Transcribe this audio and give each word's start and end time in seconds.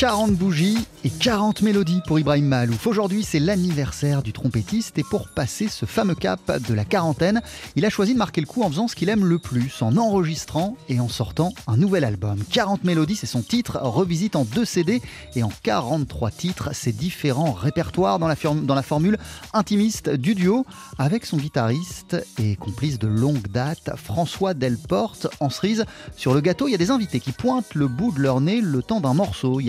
40 0.00 0.32
bougies 0.32 0.78
et 1.04 1.10
40 1.10 1.60
mélodies 1.60 2.00
pour 2.06 2.18
Ibrahim 2.18 2.46
Mahalouf. 2.46 2.86
Aujourd'hui, 2.86 3.22
c'est 3.22 3.38
l'anniversaire 3.38 4.22
du 4.22 4.32
trompettiste 4.32 4.96
et 4.98 5.02
pour 5.02 5.28
passer 5.28 5.68
ce 5.68 5.84
fameux 5.84 6.14
cap 6.14 6.40
de 6.66 6.72
la 6.72 6.86
quarantaine, 6.86 7.42
il 7.76 7.84
a 7.84 7.90
choisi 7.90 8.14
de 8.14 8.18
marquer 8.18 8.40
le 8.40 8.46
coup 8.46 8.62
en 8.62 8.70
faisant 8.70 8.88
ce 8.88 8.96
qu'il 8.96 9.10
aime 9.10 9.26
le 9.26 9.38
plus, 9.38 9.82
en 9.82 9.98
enregistrant 9.98 10.74
et 10.88 11.00
en 11.00 11.08
sortant 11.08 11.52
un 11.66 11.76
nouvel 11.76 12.04
album. 12.04 12.38
40 12.50 12.84
mélodies, 12.84 13.16
c'est 13.16 13.26
son 13.26 13.42
titre, 13.42 13.78
revisite 13.82 14.36
en 14.36 14.44
deux 14.44 14.64
CD 14.64 15.02
et 15.36 15.42
en 15.42 15.52
43 15.62 16.30
titres, 16.30 16.74
ses 16.74 16.92
différents 16.92 17.52
répertoires 17.52 18.18
dans 18.18 18.28
la, 18.28 18.82
formule 18.82 19.18
intimiste 19.52 20.08
du 20.08 20.34
duo 20.34 20.64
avec 20.96 21.26
son 21.26 21.36
guitariste 21.36 22.16
et 22.38 22.56
complice 22.56 22.98
de 22.98 23.06
longue 23.06 23.48
date, 23.48 23.90
François 23.96 24.54
Delporte. 24.54 25.26
En 25.40 25.50
cerise, 25.50 25.84
sur 26.16 26.32
le 26.32 26.40
gâteau, 26.40 26.68
il 26.68 26.72
y 26.72 26.74
a 26.74 26.78
des 26.78 26.90
invités 26.90 27.20
qui 27.20 27.32
pointent 27.32 27.74
le 27.74 27.86
bout 27.86 28.12
de 28.12 28.20
leur 28.20 28.40
nez 28.40 28.62
le 28.62 28.82
temps 28.82 29.00
d'un 29.00 29.12
morceau. 29.14 29.60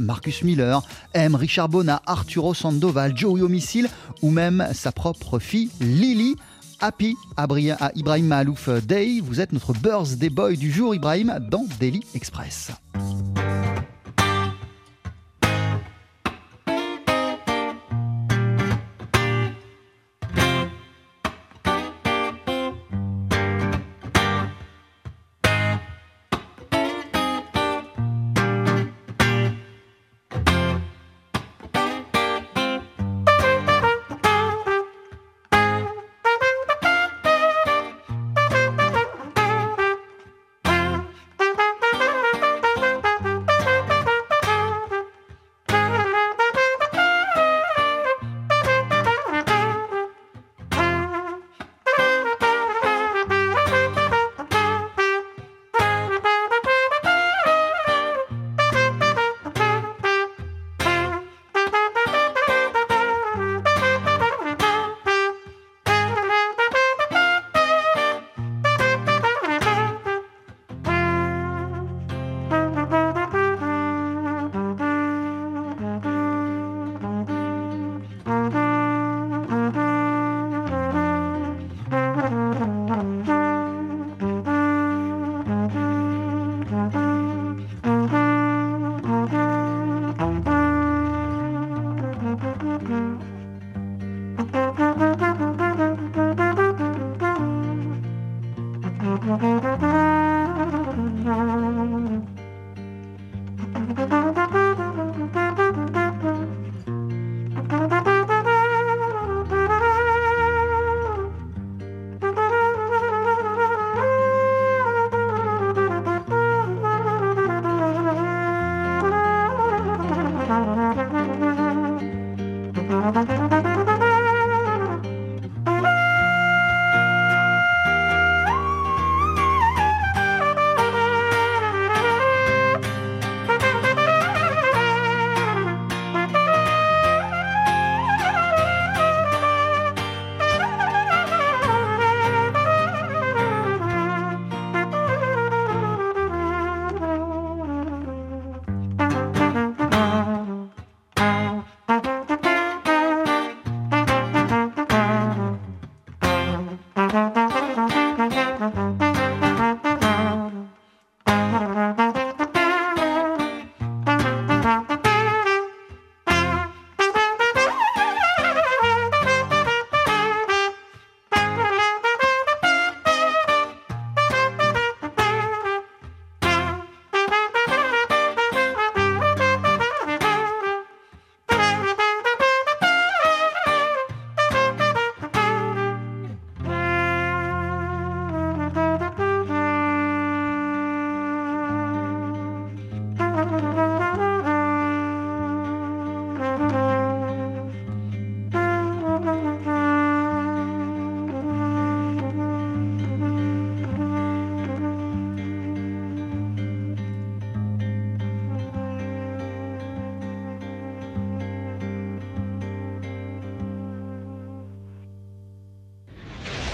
Marcus 0.00 0.42
Miller, 0.42 0.82
M, 1.14 1.34
Richard 1.34 1.68
Bona, 1.68 2.02
Arturo 2.06 2.54
Sandoval, 2.54 3.16
Joey 3.16 3.42
Homicile 3.42 3.88
ou 4.22 4.30
même 4.30 4.66
sa 4.72 4.92
propre 4.92 5.38
fille 5.38 5.70
Lily. 5.80 6.36
Happy 6.82 7.14
à 7.36 7.46
Ibrahim 7.94 8.26
Mahalouf 8.26 8.70
Day, 8.86 9.20
vous 9.22 9.40
êtes 9.40 9.52
notre 9.52 9.74
birthday 9.74 10.30
boy 10.30 10.56
du 10.56 10.70
jour 10.70 10.94
Ibrahim 10.94 11.38
dans 11.50 11.66
Daily 11.78 12.02
Express. 12.14 12.70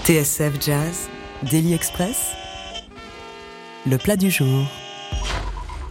TSF 0.07 0.53
Jazz, 0.61 1.09
Daily 1.51 1.73
Express, 1.73 2.31
le 3.85 3.97
plat 3.97 4.15
du 4.15 4.31
jour. 4.31 4.65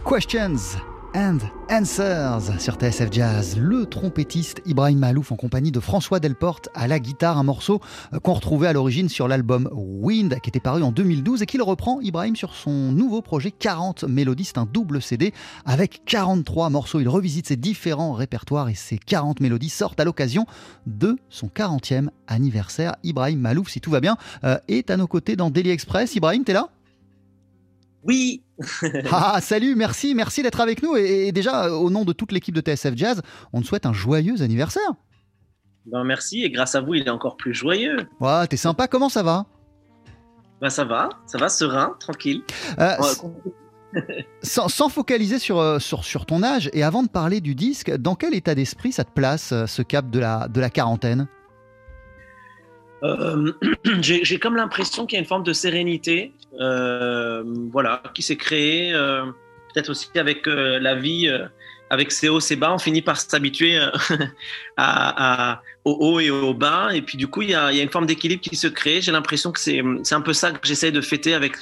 Questions 0.03 0.75
and 1.13 1.37
Answers 1.69 2.59
sur 2.59 2.75
TSF 2.75 3.09
Jazz. 3.11 3.57
Le 3.57 3.85
trompettiste 3.85 4.61
Ibrahim 4.65 4.99
Malouf 4.99 5.33
en 5.33 5.35
compagnie 5.35 5.71
de 5.71 5.81
François 5.81 6.21
Delporte 6.21 6.69
à 6.73 6.87
la 6.87 6.99
guitare, 6.99 7.37
un 7.37 7.43
morceau 7.43 7.81
euh, 8.13 8.19
qu'on 8.19 8.33
retrouvait 8.33 8.67
à 8.67 8.73
l'origine 8.73 9.09
sur 9.09 9.27
l'album 9.27 9.69
Wind 9.73 10.39
qui 10.41 10.49
était 10.49 10.61
paru 10.61 10.81
en 10.81 10.91
2012 10.91 11.41
et 11.41 11.45
qu'il 11.45 11.61
reprend 11.61 11.99
Ibrahim 11.99 12.37
sur 12.37 12.53
son 12.53 12.91
nouveau 12.91 13.21
projet 13.21 13.51
40 13.51 14.05
mélodies. 14.05 14.45
C'est 14.45 14.57
un 14.57 14.65
double 14.65 15.01
CD 15.01 15.33
avec 15.65 16.03
43 16.05 16.69
morceaux. 16.69 17.01
Il 17.01 17.09
revisite 17.09 17.47
ses 17.47 17.57
différents 17.57 18.13
répertoires 18.13 18.69
et 18.69 18.75
ces 18.75 18.97
40 18.97 19.41
mélodies 19.41 19.69
sortent 19.69 19.99
à 19.99 20.05
l'occasion 20.05 20.45
de 20.85 21.17
son 21.29 21.47
40e 21.47 22.07
anniversaire. 22.27 22.95
Ibrahim 23.03 23.39
Malouf, 23.39 23.69
si 23.69 23.81
tout 23.81 23.91
va 23.91 23.99
bien, 23.99 24.15
euh, 24.45 24.57
est 24.69 24.89
à 24.89 24.95
nos 24.95 25.07
côtés 25.07 25.35
dans 25.35 25.49
Daily 25.49 25.71
Express. 25.71 26.15
Ibrahim, 26.15 26.43
t'es 26.45 26.53
là? 26.53 26.69
Oui, 28.07 28.41
ah, 29.11 29.39
salut, 29.41 29.75
merci, 29.75 30.15
merci 30.15 30.41
d'être 30.41 30.61
avec 30.61 30.81
nous. 30.81 30.95
Et, 30.95 31.31
déjà, 31.33 31.71
au 31.71 31.89
nom 31.89 32.05
de 32.05 32.13
toute 32.13 32.31
l'équipe 32.31 32.55
de 32.55 32.61
TSF 32.61 32.95
Jazz, 32.95 33.21
on 33.51 33.61
te 33.61 33.67
souhaite 33.67 33.85
un 33.85 33.93
joyeux 33.93 34.41
anniversaire. 34.41 34.93
Ben 35.85 36.03
merci, 36.03 36.43
et 36.43 36.49
grâce 36.49 36.75
à 36.75 36.81
vous, 36.81 36.95
il 36.95 37.05
est 37.05 37.09
encore 37.09 37.37
plus 37.37 37.53
joyeux. 37.53 38.07
Ouais, 38.19 38.47
t'es 38.47 38.57
sympa, 38.57 38.87
comment 38.87 39.09
ça 39.09 39.23
va? 39.23 39.45
Ben 40.61 40.69
ça 40.69 40.85
va, 40.85 41.09
ça 41.25 41.37
va, 41.37 41.49
serein, 41.49 41.95
tranquille. 41.99 42.43
Euh, 42.79 42.95
sans, 44.41 44.89
focaliser 44.89 45.39
sur, 45.39 45.59
euh, 45.59 45.79
sur, 45.79 46.03
sur, 46.03 46.25
ton 46.25 46.43
âge, 46.43 46.69
et 46.73 46.83
avant 46.83 47.03
de 47.03 47.09
parler 47.09 47.41
du 47.41 47.55
disque, 47.55 47.95
dans 47.95 48.15
quel 48.15 48.33
état 48.33 48.55
d'esprit 48.55 48.91
ça 48.91 49.03
te 49.03 49.11
place, 49.11 49.51
euh, 49.51 49.65
ce 49.65 49.81
cap 49.81 50.09
de 50.09 50.19
la, 50.19 50.47
de 50.47 50.59
la 50.59 50.69
quarantaine? 50.69 51.27
Euh, 53.03 53.53
j'ai 54.01 54.39
comme 54.39 54.55
l'impression 54.55 55.05
qu'il 55.05 55.17
y 55.17 55.19
a 55.19 55.21
une 55.21 55.27
forme 55.27 55.43
de 55.43 55.53
sérénité, 55.53 56.33
euh, 56.59 57.43
voilà, 57.71 58.01
qui 58.13 58.21
s'est 58.21 58.35
créée, 58.35 58.93
euh, 58.93 59.25
peut-être 59.73 59.89
aussi 59.89 60.09
avec 60.15 60.45
la 60.45 60.95
vie, 60.95 61.29
avec 61.89 62.11
ses 62.11 62.29
hauts, 62.29 62.39
ses 62.39 62.55
bas, 62.55 62.73
on 62.73 62.79
finit 62.79 63.01
par 63.01 63.19
s'habituer 63.19 63.79
à, 64.77 65.61
au 65.85 65.91
haut 65.91 66.19
et 66.19 66.29
au 66.29 66.53
bas, 66.53 66.89
et 66.93 67.01
puis 67.01 67.17
du 67.17 67.27
coup, 67.27 67.43
il 67.43 67.51
y 67.51 67.55
a, 67.55 67.71
il 67.71 67.77
y 67.77 67.79
a 67.79 67.83
une 67.83 67.91
forme 67.91 68.07
d'équilibre 68.07 68.41
qui 68.41 68.55
se 68.55 68.67
crée. 68.67 69.01
J'ai 69.01 69.11
l'impression 69.11 69.51
que 69.51 69.59
c'est 69.59 69.81
un 70.11 70.21
peu 70.21 70.33
ça 70.33 70.51
que 70.51 70.67
j'essaie 70.67 70.91
de 70.91 71.01
fêter 71.01 71.33
avec 71.33 71.57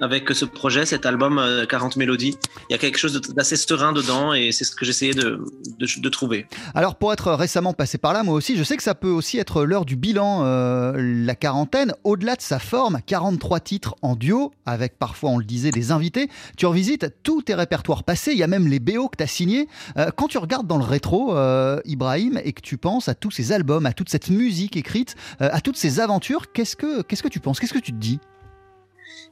avec 0.00 0.30
ce 0.30 0.44
projet, 0.44 0.86
cet 0.86 1.06
album 1.06 1.42
40 1.68 1.96
euh, 1.96 1.98
mélodies. 1.98 2.36
Il 2.68 2.72
y 2.72 2.74
a 2.74 2.78
quelque 2.78 2.98
chose 2.98 3.20
d'assez 3.34 3.56
serein 3.56 3.92
dedans 3.92 4.32
et 4.32 4.52
c'est 4.52 4.64
ce 4.64 4.74
que 4.74 4.84
j'essayais 4.84 5.14
de, 5.14 6.08
trouver. 6.08 6.46
Alors 6.74 6.96
pour 6.96 7.12
être 7.12 7.32
récemment 7.32 7.74
passé 7.74 7.98
par 7.98 8.12
là, 8.12 8.22
moi 8.22 8.34
aussi, 8.34 8.56
je 8.56 8.62
sais 8.62 8.76
que 8.76 8.82
ça 8.82 8.94
peut 8.94 9.10
aussi 9.10 9.38
être 9.38 9.64
l'heure 9.64 9.84
du 9.84 9.96
bilan, 9.96 10.44
euh, 10.44 10.94
la 10.96 11.34
quarantaine. 11.34 11.92
Au-delà 12.04 12.36
de 12.36 12.40
sa 12.40 12.58
forme, 12.58 13.00
43 13.04 13.60
titres 13.60 13.94
en 14.00 14.16
duo, 14.16 14.52
avec 14.64 14.98
parfois, 14.98 15.30
on 15.30 15.38
le 15.38 15.44
disait, 15.44 15.70
des 15.70 15.92
invités. 15.92 16.28
Tu 16.56 16.66
revisites 16.66 17.14
tous 17.22 17.42
tes 17.42 17.54
répertoires 17.54 18.04
passés, 18.04 18.32
il 18.32 18.38
y 18.38 18.42
a 18.42 18.46
même 18.46 18.68
les 18.68 18.78
BO 18.78 19.08
que 19.08 19.16
tu 19.16 19.24
as 19.24 19.26
signés. 19.26 19.68
Euh, 19.98 20.10
quand 20.16 20.28
tu 20.28 20.38
regardes 20.38 20.66
dans 20.66 20.78
le 20.78 20.84
rétro, 20.84 21.36
Ibrahim, 21.84 22.40
et 22.44 22.52
que 22.52 22.60
tu 22.60 22.78
penses 22.78 23.08
à 23.08 23.14
tous 23.14 23.30
ces 23.30 23.52
albums, 23.52 23.86
à 23.86 23.92
toute 23.92 24.08
cette 24.08 24.30
musique 24.30 24.76
écrite, 24.76 25.14
à 25.40 25.60
toutes 25.60 25.76
ces 25.76 26.00
aventures, 26.00 26.52
qu'est-ce 26.52 26.76
que, 26.76 27.02
qu'est-ce 27.02 27.22
que 27.22 27.28
tu 27.28 27.40
penses? 27.40 27.60
Qu'est-ce 27.60 27.74
que 27.74 27.78
tu 27.78 27.92
te 27.92 27.98
dis? 27.98 28.18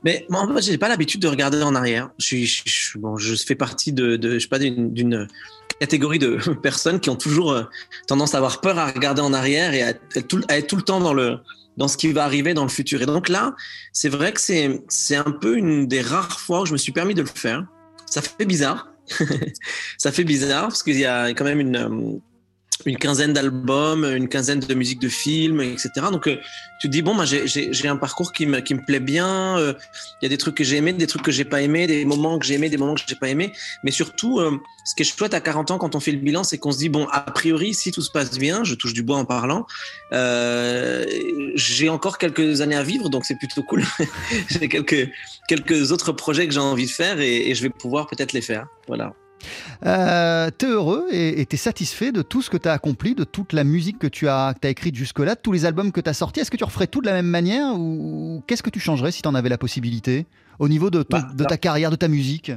Mais 0.04 0.26
moi, 0.28 0.46
je 0.56 0.70
j'ai 0.70 0.78
pas 0.78 0.88
l'habitude 0.88 1.20
de 1.20 1.28
regarder 1.28 1.62
en 1.62 1.74
arrière. 1.74 2.10
Je, 2.18 2.46
fais 3.46 3.54
partie 3.54 3.92
de, 3.92 4.18
je 4.22 4.38
sais 4.38 4.48
pas, 4.48 4.58
d'une 4.58 5.28
catégorie 5.80 6.18
de 6.18 6.36
personnes 6.62 7.00
qui 7.00 7.10
ont 7.10 7.16
toujours 7.16 7.52
euh, 7.52 7.64
tendance 8.06 8.34
à 8.34 8.38
avoir 8.38 8.60
peur 8.60 8.78
à 8.78 8.86
regarder 8.86 9.22
en 9.22 9.32
arrière 9.32 9.74
et 9.74 9.82
à, 9.82 9.90
être 9.90 10.66
tout 10.66 10.76
le 10.76 10.82
temps 10.82 11.00
dans 11.00 11.14
le 11.14 11.38
dans 11.76 11.88
ce 11.88 11.98
qui 11.98 12.10
va 12.10 12.24
arriver 12.24 12.54
dans 12.54 12.62
le 12.62 12.70
futur. 12.70 13.02
Et 13.02 13.06
donc 13.06 13.28
là, 13.28 13.54
c'est 13.92 14.08
vrai 14.08 14.32
que 14.32 14.40
c'est 14.40 14.82
c'est 14.88 15.16
un 15.16 15.30
peu 15.30 15.58
une 15.58 15.86
des 15.86 16.00
rares 16.00 16.40
fois 16.40 16.62
où 16.62 16.66
je 16.66 16.72
me 16.72 16.78
suis 16.78 16.92
permis 16.92 17.14
de 17.14 17.20
le 17.20 17.28
faire. 17.28 17.66
Ça 18.06 18.22
fait 18.22 18.46
bizarre. 18.46 18.88
ça 19.98 20.10
fait 20.10 20.24
bizarre 20.24 20.68
parce 20.68 20.82
qu'il 20.82 20.98
y 20.98 21.04
a 21.04 21.28
quand 21.30 21.44
même 21.44 21.60
une 21.60 22.20
une 22.84 22.98
quinzaine 22.98 23.32
d'albums, 23.32 24.04
une 24.04 24.28
quinzaine 24.28 24.60
de 24.60 24.74
musiques 24.74 25.00
de 25.00 25.08
films, 25.08 25.60
etc. 25.60 25.90
Donc 26.12 26.26
euh, 26.28 26.36
tu 26.80 26.88
te 26.88 26.92
dis 26.92 27.02
bon, 27.02 27.14
bah, 27.14 27.24
j'ai 27.24 27.88
un 27.88 27.96
parcours 27.96 28.32
qui 28.32 28.46
me, 28.46 28.60
qui 28.60 28.74
me 28.74 28.84
plaît 28.84 29.00
bien. 29.00 29.58
Euh, 29.58 29.72
il 30.20 30.24
y 30.24 30.26
a 30.26 30.28
des 30.28 30.36
trucs 30.36 30.56
que 30.56 30.64
j'ai 30.64 30.76
aimés, 30.76 30.92
des 30.92 31.06
trucs 31.06 31.22
que 31.22 31.32
j'ai 31.32 31.44
pas 31.44 31.62
aimés, 31.62 31.86
des 31.86 32.04
moments 32.04 32.38
que 32.38 32.46
j'ai 32.46 32.54
aimés, 32.54 32.68
des 32.68 32.76
moments 32.76 32.94
que 32.94 33.00
j'ai 33.06 33.16
pas 33.16 33.28
aimés. 33.28 33.52
Mais 33.82 33.90
surtout, 33.90 34.40
euh, 34.40 34.60
ce 34.84 34.94
qui 34.94 35.02
est 35.02 35.04
chouette 35.04 35.34
à 35.34 35.40
40 35.40 35.70
ans 35.70 35.78
quand 35.78 35.94
on 35.94 36.00
fait 36.00 36.12
le 36.12 36.18
bilan, 36.18 36.44
c'est 36.44 36.58
qu'on 36.58 36.72
se 36.72 36.78
dit 36.78 36.88
bon, 36.88 37.06
a 37.10 37.20
priori, 37.20 37.72
si 37.72 37.92
tout 37.92 38.02
se 38.02 38.10
passe 38.10 38.38
bien, 38.38 38.62
je 38.62 38.74
touche 38.74 38.92
du 38.92 39.02
bois 39.02 39.16
en 39.16 39.24
parlant, 39.24 39.66
j'ai 41.54 41.88
encore 41.88 42.18
quelques 42.18 42.60
années 42.60 42.76
à 42.76 42.82
vivre, 42.82 43.08
donc 43.08 43.24
c'est 43.24 43.36
plutôt 43.36 43.62
cool. 43.62 43.84
j'ai 44.48 44.68
quelques 44.68 45.10
quelques 45.48 45.92
autres 45.92 46.12
projets 46.12 46.46
que 46.46 46.52
j'ai 46.52 46.60
envie 46.60 46.86
de 46.86 46.90
faire 46.90 47.20
et, 47.20 47.50
et 47.50 47.54
je 47.54 47.62
vais 47.62 47.70
pouvoir 47.70 48.06
peut-être 48.06 48.32
les 48.32 48.42
faire. 48.42 48.66
Voilà. 48.86 49.14
Euh, 49.84 50.50
t'es 50.56 50.66
heureux 50.66 51.06
et 51.10 51.44
t'es 51.46 51.56
satisfait 51.56 52.12
de 52.12 52.22
tout 52.22 52.42
ce 52.42 52.50
que 52.50 52.56
t'as 52.56 52.72
accompli, 52.72 53.14
de 53.14 53.24
toute 53.24 53.52
la 53.52 53.64
musique 53.64 53.98
que 53.98 54.06
tu 54.06 54.28
as, 54.28 54.54
as 54.62 54.68
écrite 54.68 54.94
jusque-là, 54.94 55.34
de 55.34 55.40
tous 55.40 55.52
les 55.52 55.64
albums 55.64 55.92
que 55.92 56.00
t'as 56.00 56.14
sortis. 56.14 56.40
Est-ce 56.40 56.50
que 56.50 56.56
tu 56.56 56.64
referais 56.64 56.86
tout 56.86 57.00
de 57.00 57.06
la 57.06 57.12
même 57.12 57.26
manière 57.26 57.74
ou 57.78 58.42
qu'est-ce 58.46 58.62
que 58.62 58.70
tu 58.70 58.80
changerais 58.80 59.12
si 59.12 59.22
t'en 59.22 59.34
avais 59.34 59.48
la 59.48 59.58
possibilité 59.58 60.26
au 60.58 60.68
niveau 60.68 60.90
de, 60.90 61.04
bah, 61.08 61.28
de 61.34 61.44
ta 61.44 61.56
carrière, 61.56 61.90
de 61.90 61.96
ta 61.96 62.08
musique? 62.08 62.52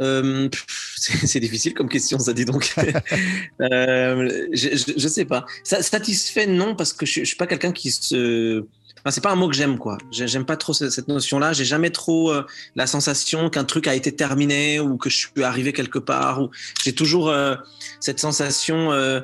Euh, 0.00 0.48
c'est 0.96 1.40
difficile 1.40 1.74
comme 1.74 1.88
question, 1.88 2.18
ça 2.18 2.32
dit 2.32 2.44
donc. 2.44 2.72
euh, 3.60 4.46
je, 4.52 4.94
je, 4.96 5.08
sais 5.08 5.26
pas. 5.26 5.44
Satisfait, 5.62 6.46
non, 6.46 6.74
parce 6.74 6.92
que 6.92 7.04
je, 7.04 7.20
je 7.20 7.24
suis 7.24 7.36
pas 7.36 7.46
quelqu'un 7.46 7.72
qui 7.72 7.90
se 7.90 8.64
c'est 9.08 9.22
pas 9.22 9.30
un 9.30 9.36
mot 9.36 9.48
que 9.48 9.54
j'aime 9.54 9.78
quoi. 9.78 9.98
J'aime 10.10 10.44
pas 10.44 10.56
trop 10.56 10.72
cette 10.72 11.08
notion-là. 11.08 11.52
J'ai 11.52 11.64
jamais 11.64 11.90
trop 11.90 12.30
euh, 12.30 12.44
la 12.76 12.86
sensation 12.86 13.48
qu'un 13.48 13.64
truc 13.64 13.86
a 13.86 13.94
été 13.94 14.12
terminé 14.12 14.80
ou 14.80 14.96
que 14.96 15.08
je 15.08 15.16
suis 15.16 15.42
arrivé 15.42 15.72
quelque 15.72 15.98
part. 15.98 16.48
J'ai 16.84 16.92
toujours 16.92 17.30
euh, 17.30 17.54
cette 18.00 18.20
sensation 18.20 18.92
euh, 18.92 19.20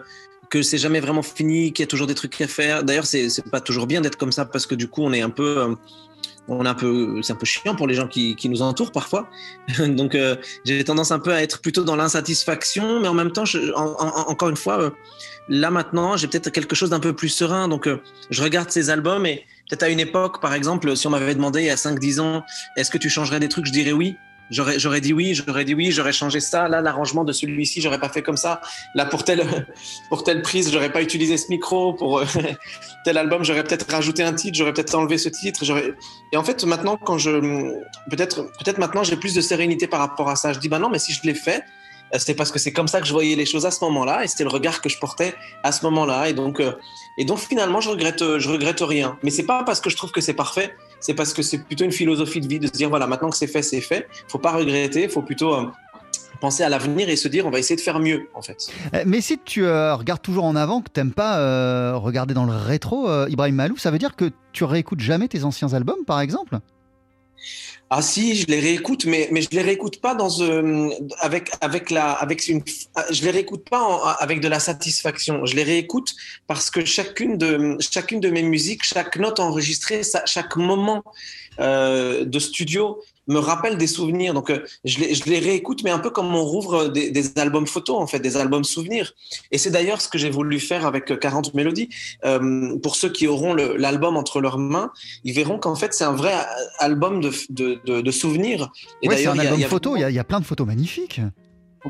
que 0.48 0.62
c'est 0.62 0.78
jamais 0.78 1.00
vraiment 1.00 1.22
fini, 1.22 1.72
qu'il 1.72 1.82
y 1.82 1.84
a 1.84 1.88
toujours 1.88 2.06
des 2.06 2.14
trucs 2.14 2.40
à 2.40 2.48
faire. 2.48 2.84
D'ailleurs, 2.84 3.06
c'est 3.06 3.50
pas 3.50 3.60
toujours 3.60 3.86
bien 3.86 4.00
d'être 4.00 4.16
comme 4.16 4.32
ça 4.32 4.44
parce 4.44 4.66
que 4.66 4.74
du 4.74 4.88
coup, 4.88 5.02
on 5.02 5.12
est 5.12 5.22
un 5.22 5.30
peu 5.30 5.76
on 6.48 6.64
est 6.64 6.68
un 6.68 6.74
peu, 6.74 7.20
c'est 7.22 7.32
un 7.32 7.36
peu 7.36 7.44
chiant 7.44 7.74
pour 7.74 7.88
les 7.88 7.94
gens 7.94 8.06
qui, 8.06 8.36
nous 8.48 8.62
entourent 8.62 8.92
parfois. 8.92 9.28
Donc, 9.80 10.16
j'ai 10.64 10.84
tendance 10.84 11.10
un 11.10 11.18
peu 11.18 11.32
à 11.32 11.42
être 11.42 11.60
plutôt 11.60 11.82
dans 11.82 11.96
l'insatisfaction, 11.96 13.00
mais 13.00 13.08
en 13.08 13.14
même 13.14 13.32
temps, 13.32 13.42
encore 13.74 14.48
une 14.48 14.56
fois, 14.56 14.92
là 15.48 15.72
maintenant, 15.72 16.16
j'ai 16.16 16.28
peut-être 16.28 16.50
quelque 16.50 16.76
chose 16.76 16.90
d'un 16.90 17.00
peu 17.00 17.12
plus 17.14 17.30
serein. 17.30 17.66
Donc, 17.66 17.88
je 18.30 18.42
regarde 18.44 18.70
ces 18.70 18.90
albums 18.90 19.26
et 19.26 19.44
Peut-être 19.68 19.82
à 19.82 19.88
une 19.88 20.00
époque, 20.00 20.40
par 20.40 20.54
exemple, 20.54 20.96
si 20.96 21.06
on 21.06 21.10
m'avait 21.10 21.34
demandé 21.34 21.60
il 21.60 21.66
y 21.66 21.70
a 21.70 21.74
5-10 21.74 22.20
ans, 22.20 22.44
est-ce 22.76 22.90
que 22.90 22.98
tu 22.98 23.10
changerais 23.10 23.40
des 23.40 23.48
trucs, 23.48 23.66
je 23.66 23.72
dirais 23.72 23.92
oui. 23.92 24.16
J'aurais, 24.48 24.78
j'aurais 24.78 25.00
dit 25.00 25.12
oui, 25.12 25.34
j'aurais 25.34 25.64
dit 25.64 25.74
oui, 25.74 25.90
j'aurais 25.90 26.12
changé 26.12 26.38
ça. 26.38 26.68
Là, 26.68 26.80
l'arrangement 26.80 27.24
de 27.24 27.32
celui-ci, 27.32 27.80
j'aurais 27.80 27.98
pas 27.98 28.08
fait 28.08 28.22
comme 28.22 28.36
ça. 28.36 28.60
Là, 28.94 29.04
pour 29.04 29.24
telle, 29.24 29.44
pour 30.08 30.22
telle 30.22 30.42
prise, 30.42 30.70
j'aurais 30.72 30.92
pas 30.92 31.02
utilisé 31.02 31.36
ce 31.36 31.48
micro. 31.48 31.94
Pour 31.94 32.22
tel 33.04 33.18
album, 33.18 33.44
j'aurais 33.44 33.64
peut-être 33.64 33.90
rajouté 33.90 34.22
un 34.22 34.34
titre, 34.34 34.56
j'aurais 34.56 34.72
peut-être 34.72 34.94
enlevé 34.94 35.18
ce 35.18 35.28
titre. 35.28 35.64
J'aurais... 35.64 35.94
Et 36.32 36.36
en 36.36 36.44
fait, 36.44 36.62
maintenant, 36.64 36.96
quand 36.96 37.18
je, 37.18 37.30
peut-être, 38.10 38.44
peut-être 38.62 38.78
maintenant, 38.78 39.02
j'ai 39.02 39.16
plus 39.16 39.34
de 39.34 39.40
sérénité 39.40 39.88
par 39.88 39.98
rapport 39.98 40.28
à 40.28 40.36
ça. 40.36 40.52
Je 40.52 40.60
dis, 40.60 40.68
bah 40.68 40.78
non, 40.78 40.90
mais 40.90 41.00
si 41.00 41.12
je 41.12 41.22
l'ai 41.24 41.34
fait, 41.34 41.64
c'est 42.12 42.34
parce 42.34 42.52
que 42.52 42.58
c'est 42.58 42.72
comme 42.72 42.88
ça 42.88 43.00
que 43.00 43.06
je 43.06 43.12
voyais 43.12 43.36
les 43.36 43.46
choses 43.46 43.66
à 43.66 43.70
ce 43.70 43.84
moment-là 43.84 44.24
et 44.24 44.28
c'était 44.28 44.44
le 44.44 44.50
regard 44.50 44.80
que 44.80 44.88
je 44.88 44.98
portais 44.98 45.34
à 45.62 45.72
ce 45.72 45.84
moment-là 45.86 46.28
et 46.28 46.32
donc 46.32 46.60
euh, 46.60 46.72
et 47.18 47.24
donc 47.24 47.38
finalement 47.38 47.80
je 47.80 47.90
regrette 47.90 48.22
euh, 48.22 48.38
je 48.38 48.48
regrette 48.48 48.80
rien. 48.80 49.18
Mais 49.22 49.30
c'est 49.30 49.44
pas 49.44 49.64
parce 49.64 49.80
que 49.80 49.90
je 49.90 49.96
trouve 49.96 50.12
que 50.12 50.20
c'est 50.20 50.34
parfait 50.34 50.74
c'est 51.00 51.14
parce 51.14 51.32
que 51.32 51.42
c'est 51.42 51.58
plutôt 51.58 51.84
une 51.84 51.92
philosophie 51.92 52.40
de 52.40 52.48
vie 52.48 52.58
de 52.58 52.66
se 52.66 52.72
dire 52.72 52.88
voilà 52.88 53.06
maintenant 53.06 53.30
que 53.30 53.36
c'est 53.36 53.46
fait 53.46 53.62
c'est 53.62 53.80
fait. 53.80 54.08
Faut 54.28 54.38
pas 54.38 54.52
regretter 54.52 55.08
faut 55.08 55.22
plutôt 55.22 55.56
penser 56.40 56.62
à 56.62 56.68
l'avenir 56.68 57.08
et 57.08 57.16
se 57.16 57.28
dire 57.28 57.46
on 57.46 57.50
va 57.50 57.58
essayer 57.58 57.76
de 57.76 57.80
faire 57.80 57.98
mieux 57.98 58.28
en 58.34 58.42
fait. 58.42 58.68
Mais 59.04 59.20
si 59.20 59.38
tu 59.44 59.64
regardes 59.66 60.22
toujours 60.22 60.44
en 60.44 60.54
avant, 60.54 60.82
que 60.82 60.90
t'aimes 60.90 61.12
pas 61.12 61.94
regarder 61.96 62.34
dans 62.34 62.44
le 62.44 62.54
rétro, 62.54 63.08
Ibrahim 63.26 63.56
Malou, 63.56 63.76
ça 63.76 63.90
veut 63.90 63.98
dire 63.98 64.16
que 64.16 64.30
tu 64.52 64.64
réécoutes 64.64 65.00
jamais 65.00 65.28
tes 65.28 65.44
anciens 65.44 65.72
albums 65.72 66.04
par 66.06 66.20
exemple? 66.20 66.58
Ah 67.88 68.02
si, 68.02 68.34
je 68.34 68.46
les 68.48 68.58
réécoute, 68.58 69.04
mais 69.04 69.28
mais 69.30 69.42
je 69.42 69.50
les 69.52 69.62
réécoute 69.62 70.00
pas 70.00 70.16
dans 70.16 70.40
euh, 70.40 70.90
avec 71.20 71.52
avec 71.60 71.90
la 71.90 72.10
avec 72.12 72.48
une 72.48 72.62
je 73.12 73.22
les 73.22 73.30
réécoute 73.30 73.68
pas 73.68 74.16
avec 74.18 74.40
de 74.40 74.48
la 74.48 74.58
satisfaction. 74.58 75.46
Je 75.46 75.54
les 75.54 75.62
réécoute 75.62 76.12
parce 76.48 76.68
que 76.68 76.84
chacune 76.84 77.38
de 77.38 77.76
chacune 77.78 78.18
de 78.18 78.28
mes 78.28 78.42
musiques, 78.42 78.82
chaque 78.82 79.16
note 79.18 79.38
enregistrée, 79.38 80.02
chaque 80.24 80.56
moment 80.56 81.04
euh, 81.60 82.24
de 82.24 82.38
studio 82.40 83.00
me 83.26 83.38
rappelle 83.38 83.76
des 83.76 83.86
souvenirs. 83.86 84.34
Donc, 84.34 84.50
euh, 84.50 84.64
je, 84.84 85.00
les, 85.00 85.14
je, 85.14 85.24
les, 85.24 85.38
réécoute, 85.38 85.82
mais 85.84 85.90
un 85.90 85.98
peu 85.98 86.10
comme 86.10 86.34
on 86.34 86.44
rouvre 86.44 86.88
des, 86.88 87.10
des, 87.10 87.38
albums 87.38 87.66
photos, 87.66 87.96
en 87.98 88.06
fait, 88.06 88.20
des 88.20 88.36
albums 88.36 88.64
souvenirs. 88.64 89.14
Et 89.50 89.58
c'est 89.58 89.70
d'ailleurs 89.70 90.00
ce 90.00 90.08
que 90.08 90.18
j'ai 90.18 90.30
voulu 90.30 90.60
faire 90.60 90.86
avec 90.86 91.18
40 91.18 91.46
euh, 91.46 91.50
mélodies. 91.54 91.88
Euh, 92.24 92.78
pour 92.78 92.96
ceux 92.96 93.10
qui 93.10 93.26
auront 93.26 93.54
l'album 93.54 94.16
entre 94.16 94.40
leurs 94.40 94.58
mains, 94.58 94.92
ils 95.24 95.32
verront 95.32 95.58
qu'en 95.58 95.74
fait, 95.74 95.94
c'est 95.94 96.04
un 96.04 96.12
vrai 96.12 96.34
album 96.78 97.20
de, 97.20 97.30
de, 97.50 97.80
de, 97.84 98.00
de 98.00 98.10
souvenirs. 98.10 98.70
Et 99.02 99.08
ouais, 99.08 99.16
c'est 99.16 99.26
un 99.26 99.38
album 99.38 99.60
photo, 99.62 99.96
il 99.96 100.00
y, 100.00 100.04
a, 100.04 100.10
il 100.10 100.16
y 100.16 100.18
a 100.18 100.24
plein 100.24 100.40
de 100.40 100.44
photos 100.44 100.66
magnifiques. 100.66 101.20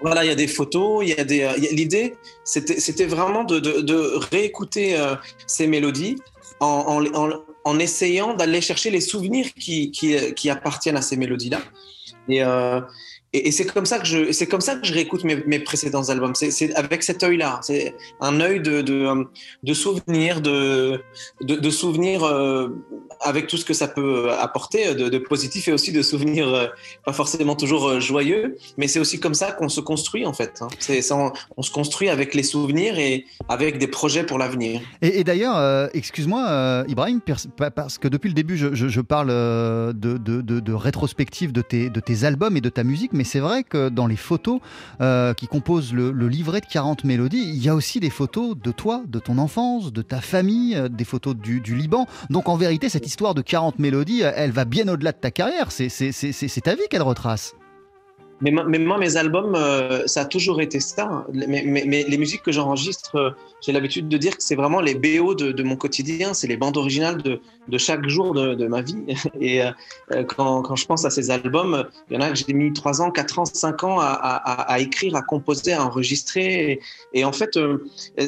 Voilà, 0.03 0.25
il 0.25 0.29
y 0.29 0.31
a 0.31 0.35
des 0.35 0.47
photos, 0.47 1.05
il 1.05 1.09
y 1.09 1.21
a 1.21 1.25
des. 1.25 1.49
L'idée, 1.73 2.17
c'était 2.45 3.07
vraiment 3.07 3.45
de, 3.45 3.59
de, 3.59 3.81
de 3.81 3.97
réécouter 4.31 4.99
euh, 4.99 5.15
ces 5.47 5.67
mélodies 5.67 6.17
en, 6.61 6.67
en, 6.67 7.15
en 7.15 7.31
essayant 7.79 8.35
d'aller 8.35 8.61
chercher 8.61 8.91
les 8.91 9.01
souvenirs 9.01 9.47
qui, 9.59 9.91
qui, 9.91 10.35
qui, 10.35 10.51
appartiennent 10.51 10.97
à 10.97 11.03
ces 11.03 11.17
mélodies-là. 11.17 11.61
Et, 12.29 12.43
euh, 12.43 12.81
et, 13.37 13.51
c'est 13.51 13.67
comme 13.67 13.87
ça 13.87 13.99
que 13.99 14.07
je, 14.07 14.33
c'est 14.33 14.47
comme 14.47 14.61
ça 14.61 14.77
que 14.77 14.87
je 14.87 14.93
réécoute 14.93 15.25
mes, 15.25 15.59
précédents 15.61 16.09
albums. 16.09 16.35
C'est 16.35 16.75
avec 16.75 17.03
cet 17.03 17.23
œil-là. 17.23 17.61
C'est 17.63 17.95
un 18.21 18.41
œil 18.41 18.61
de, 18.61 18.83
de, 18.83 19.27
de 19.63 19.75
souvenir, 19.75 20.41
de, 20.41 21.01
de, 21.41 21.57
de 21.57 21.71
souvenirs 21.71 22.25
euh, 22.25 22.69
avec 23.21 23.47
tout 23.47 23.57
ce 23.57 23.65
que 23.65 23.75
ça 23.75 23.89
peut 23.89 24.31
apporter 24.33 24.95
de, 24.95 25.19
positif 25.19 25.69
et 25.69 25.73
aussi 25.73 25.93
de 25.93 26.03
souvenirs 26.03 26.49
euh, 26.49 26.67
pas 27.05 27.13
forcément 27.13 27.57
toujours 27.57 27.89
euh, 27.89 28.01
joyeux. 28.01 28.57
Mais 28.77 28.89
c'est 28.89 28.99
aussi 28.99 29.19
comme 29.21 29.35
ça 29.35 29.53
qu'on 29.53 29.69
se 29.69 29.81
construit 29.81 30.27
en 30.27 30.33
fait. 30.33 30.59
Hein. 30.61 30.69
C'est 30.79 31.13
on, 31.13 31.33
on, 31.57 31.63
se 31.63 31.71
construit 31.71 32.09
avec 32.09 32.35
les 32.35 32.43
souvenirs 32.43 32.99
et 32.99 33.25
avec 33.49 33.79
des 33.79 33.87
projets 33.87 34.25
pour 34.25 34.39
l'avenir. 34.39 34.81
Et, 35.03 35.25
d'ailleurs, 35.25 35.57
euh, 35.57 35.89
excuse-moi, 35.95 36.47
euh, 36.49 36.85
Ibrahim, 36.89 37.21
parce 37.21 37.99
que 37.99 38.09
depuis 38.09 38.29
le 38.29 38.35
début, 38.35 38.57
je, 38.57 38.75
je, 38.75 38.89
je 38.89 39.01
parle 39.01 39.29
de, 39.29 39.93
de, 39.93 40.41
de, 40.41 40.73
rétrospective 40.73 41.53
de 41.53 41.63
tes, 41.63 41.91
de 41.91 42.01
tes 42.01 42.25
albums 42.25 42.57
et 42.57 42.61
de 42.61 42.69
ta 42.69 42.85
musique, 42.85 43.13
mais 43.13 43.25
c'est 43.27 43.41
vrai 43.41 43.63
que 43.63 43.91
dans 43.91 44.07
les 44.07 44.17
photos 44.17 44.61
euh, 45.01 45.35
qui 45.35 45.47
composent 45.47 45.93
le, 45.93 46.11
livret 46.29 46.61
de 46.61 46.67
40 46.67 47.05
mélodies, 47.05 47.43
il 47.43 47.63
y 47.63 47.69
a 47.69 47.75
aussi 47.75 48.01
des 48.01 48.11
photos 48.11 48.57
de 48.57 48.73
toi, 48.73 49.03
de 49.07 49.19
ton 49.19 49.39
enfance, 49.39 49.93
de 49.93 50.03
ta 50.03 50.21
famille, 50.21 50.81
des 50.91 51.05
photos 51.05 51.37
du, 51.37 51.61
du 51.61 51.77
Liban. 51.77 52.07
Donc 52.31 52.49
en 52.49 52.57
vérité, 52.57 52.89
cette 52.89 53.07
histoire 53.07 53.35
de 53.35 53.43
40 53.43 53.79
mélodies, 53.79 54.23
elle 54.23 54.51
va 54.53 54.65
bien 54.65 54.89
au-delà 54.89 55.13
de 55.13 55.19
ta 55.19 55.31
carrière. 55.31 55.71
C'est 55.71 56.61
ta 56.63 56.75
vie 56.75 56.83
qu'elle 56.91 57.03
retrace. 57.03 57.55
Mais, 58.43 58.51
moi, 58.51 58.99
mes 58.99 59.17
albums, 59.17 59.55
euh, 59.55 60.07
ça 60.07 60.23
a 60.23 60.25
toujours 60.27 60.61
été 60.61 60.79
ça. 60.79 61.25
Mais, 61.33 62.05
les 62.07 62.19
musiques 62.19 62.43
que 62.43 62.53
j'enregistre, 62.53 63.17
euh, 63.17 63.31
j'ai 63.65 63.73
l'habitude 63.73 64.09
de 64.09 64.17
dire 64.19 64.37
que 64.37 64.43
c'est 64.43 64.57
vraiment 64.57 64.81
les 64.81 64.95
BO 64.95 65.35
de, 65.35 65.63
mon 65.63 65.77
quotidien, 65.77 66.35
c'est 66.35 66.47
les 66.47 66.59
bandes 66.59 66.77
originales 66.77 67.23
de, 67.23 67.41
chaque 67.79 68.07
jour 68.09 68.35
de, 68.35 68.67
ma 68.67 68.83
vie. 68.83 69.03
Et 69.41 69.63
euh, 69.63 69.73
quand, 70.25 70.77
je 70.77 70.85
pense 70.85 71.07
à 71.07 71.11
ces 71.11 71.31
albums, 71.31 71.87
il 72.11 72.15
y 72.15 72.19
en 72.19 72.21
a 72.21 72.29
que 72.29 72.37
j'ai 72.37 72.53
mis 72.53 72.73
3 72.73 73.01
ans, 73.01 73.11
4 73.11 73.39
ans, 73.39 73.45
5 73.47 73.85
ans 73.85 73.97
à, 74.01 74.77
écrire, 74.81 75.17
à 75.17 75.23
composer, 75.23 75.73
à 75.73 75.85
enregistrer. 75.85 76.81
Et, 77.15 77.25
en 77.25 77.33
fait, 77.33 77.59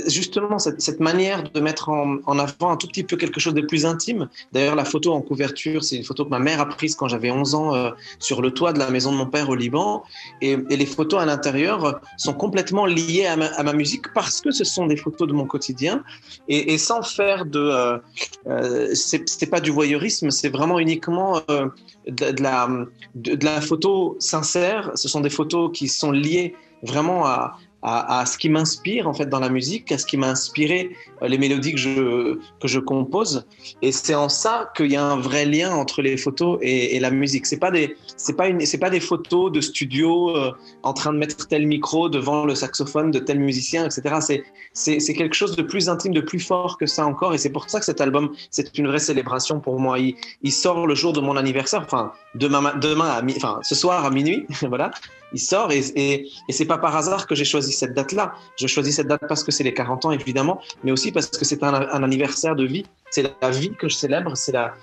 justement, 0.07 0.59
cette, 0.59 1.01
manière 1.01 1.43
de 1.43 1.61
mettre 1.61 1.91
en, 1.91 2.39
avant 2.39 2.71
un 2.71 2.77
tout 2.77 2.89
petit 2.89 3.05
peu 3.05 3.17
quelque 3.17 3.41
chose 3.41 3.55
de 3.55 3.61
plus 3.61 3.85
intime. 3.85 4.29
D'ailleurs, 4.53 4.75
la 4.75 4.87
photo 4.87 5.13
en 5.13 5.21
couverture, 5.21 5.85
c'est 5.85 5.97
une 5.97 6.05
photo 6.05 6.25
que 6.25 6.31
ma 6.31 6.39
mère 6.39 6.61
a 6.61 6.67
prise 6.67 6.97
quand 6.97 7.09
j'avais 7.09 7.31
11 7.31 7.55
ans 7.55 7.93
sur 8.19 8.41
le 8.41 8.51
toit 8.51 8.73
de 8.73 8.79
la 8.79 8.91
maison 8.91 9.13
de 9.13 9.19
mon 9.19 9.27
père 9.27 9.51
au 9.51 9.55
Liban. 9.55 9.98
Et, 10.41 10.57
les 10.57 10.87
photos 10.87 11.21
à 11.21 11.27
l'intérieur 11.27 12.01
sont 12.17 12.35
complètement 12.35 12.87
liées 12.87 13.27
à 13.27 13.63
ma, 13.63 13.73
musique 13.73 14.13
parce 14.15 14.41
que 14.41 14.51
ce 14.51 14.65
sont 14.65 14.87
des 14.87 14.97
photos 14.97 15.29
de 15.29 15.33
mon 15.33 15.47
quotidien. 15.47 16.03
Et, 16.49 16.79
sans 16.79 17.03
faire 17.03 17.45
de 17.45 17.59
euh, 17.59 17.99
euh, 18.47 18.95
c'est 18.95 19.51
pas 19.51 19.61
du 19.61 19.71
voyeurisme 19.71 20.31
c'est 20.31 20.49
vraiment 20.49 20.79
uniquement 20.79 21.41
euh, 21.51 21.69
de, 22.07 22.43
la 22.43 22.69
de, 23.15 23.45
la 23.45 23.61
photo 23.61 24.17
sincère. 24.19 24.93
Ce 24.95 25.09
sont 25.09 25.21
des 25.21 25.31
photos 25.31 25.71
qui 25.73 25.89
sont 25.89 26.13
liées 26.13 26.55
vraiment 26.83 27.27
à, 27.27 27.57
à, 27.83 28.27
ce 28.27 28.37
qui 28.37 28.49
m'inspire 28.49 29.07
en 29.09 29.15
fait 29.15 29.27
dans 29.27 29.39
la 29.39 29.49
musique, 29.49 29.93
à 29.93 29.99
ce 29.99 30.07
qui 30.07 30.17
m'a 30.17 30.31
inspiré 30.31 30.91
euh, 31.23 31.29
les 31.29 31.39
mélodies 31.39 31.73
que 31.73 31.79
je, 31.79 32.39
que 32.61 32.67
je 32.67 32.81
compose. 32.81 33.47
Et 33.83 33.93
c'est 33.93 34.15
en 34.15 34.29
ça 34.29 34.73
qu'il 34.77 34.91
y 34.91 34.97
a 34.97 35.05
un 35.05 35.17
vrai 35.17 35.45
lien 35.45 35.73
entre 35.73 36.03
les 36.03 36.17
photos 36.17 36.59
et, 36.61 36.99
la 36.99 37.11
musique. 37.11 37.47
C'est 37.47 37.59
pas 37.59 37.71
des, 37.71 37.97
c'est 38.17 38.37
pas 38.37 38.49
une, 38.49 38.67
c'est 38.67 38.79
pas 38.79 38.91
des 38.91 38.99
photos 38.99 39.53
de 39.53 39.61
studio 39.61 40.37
euh, 40.37 40.53
en 40.83 40.93
train 40.93 41.13
de 41.13 41.19
mettre 41.19 41.47
tel 41.47 41.67
micro 41.67 42.09
devant 42.09 42.45
le 42.45 42.57
saxophone 42.57 43.13
de 43.13 43.21
tel 43.21 43.39
musicien, 43.39 43.87
etc. 43.87 44.17
C'est, 44.21 45.01
c'est, 45.01 45.15
quelque 45.15 45.35
chose 45.35 45.55
de 45.55 45.63
plus 45.63 45.89
intime, 45.89 46.13
de 46.13 46.21
plus 46.21 46.41
fort 46.41 46.79
que 46.79 46.87
ça 46.87 47.07
encore. 47.07 47.35
Et 47.35 47.39
c'est 47.39 47.51
pour 47.51 47.71
ça 47.71 47.79
que 47.79 47.85
cet 47.85 48.01
album, 48.01 48.33
c'est 48.51 48.77
une 48.77 48.89
vraie 48.89 48.99
célébration 48.99 49.61
pour 49.61 49.79
moi. 49.79 49.99
Il, 50.01 50.53
sort 50.53 50.89
le 50.89 50.97
jour 50.97 51.13
de 51.13 51.21
mon 51.21 51.37
anniversaire, 51.37 51.83
enfin 51.83 52.13
demain, 52.35 52.75
demain 52.81 53.23
enfin 53.37 53.61
ce 53.63 53.77
soir 53.77 54.05
à 54.05 54.11
minuit, 54.11 54.45
voilà 54.63 54.91
il 55.33 55.41
sort 55.41 55.73
et, 55.73 55.81
et, 55.95 56.29
et 56.49 56.53
c'est 56.53 56.65
pas 56.65 56.79
par 56.79 56.97
hasard 56.97 57.27
que 57.27 57.35
j'ai 57.35 57.45
choisi 57.45 57.68
cette 57.73 57.95
date-là. 57.95 58.35
Je 58.57 58.67
choisis 58.67 58.97
cette 58.97 59.09
date 59.09 59.23
parce 59.29 59.45
que 59.45 59.53
c'est 59.53 59.65
les 59.65 59.75
40 59.75 60.07
ans 60.07 60.11
évidemment, 60.11 60.61
mais 60.85 60.93
aussi 60.93 61.13
parce 61.13 61.29
que 61.29 61.45
c'est 61.45 61.63
un, 61.63 62.03
anniversaire 62.03 62.57
de 62.57 62.65
vie. 62.65 62.87
C'est 63.11 63.23
la 63.41 63.51
vie 63.51 63.73
que 63.79 63.89
je 63.89 63.97
célèbre, 63.97 64.37
c'est 64.37 64.53
la, 64.53 64.75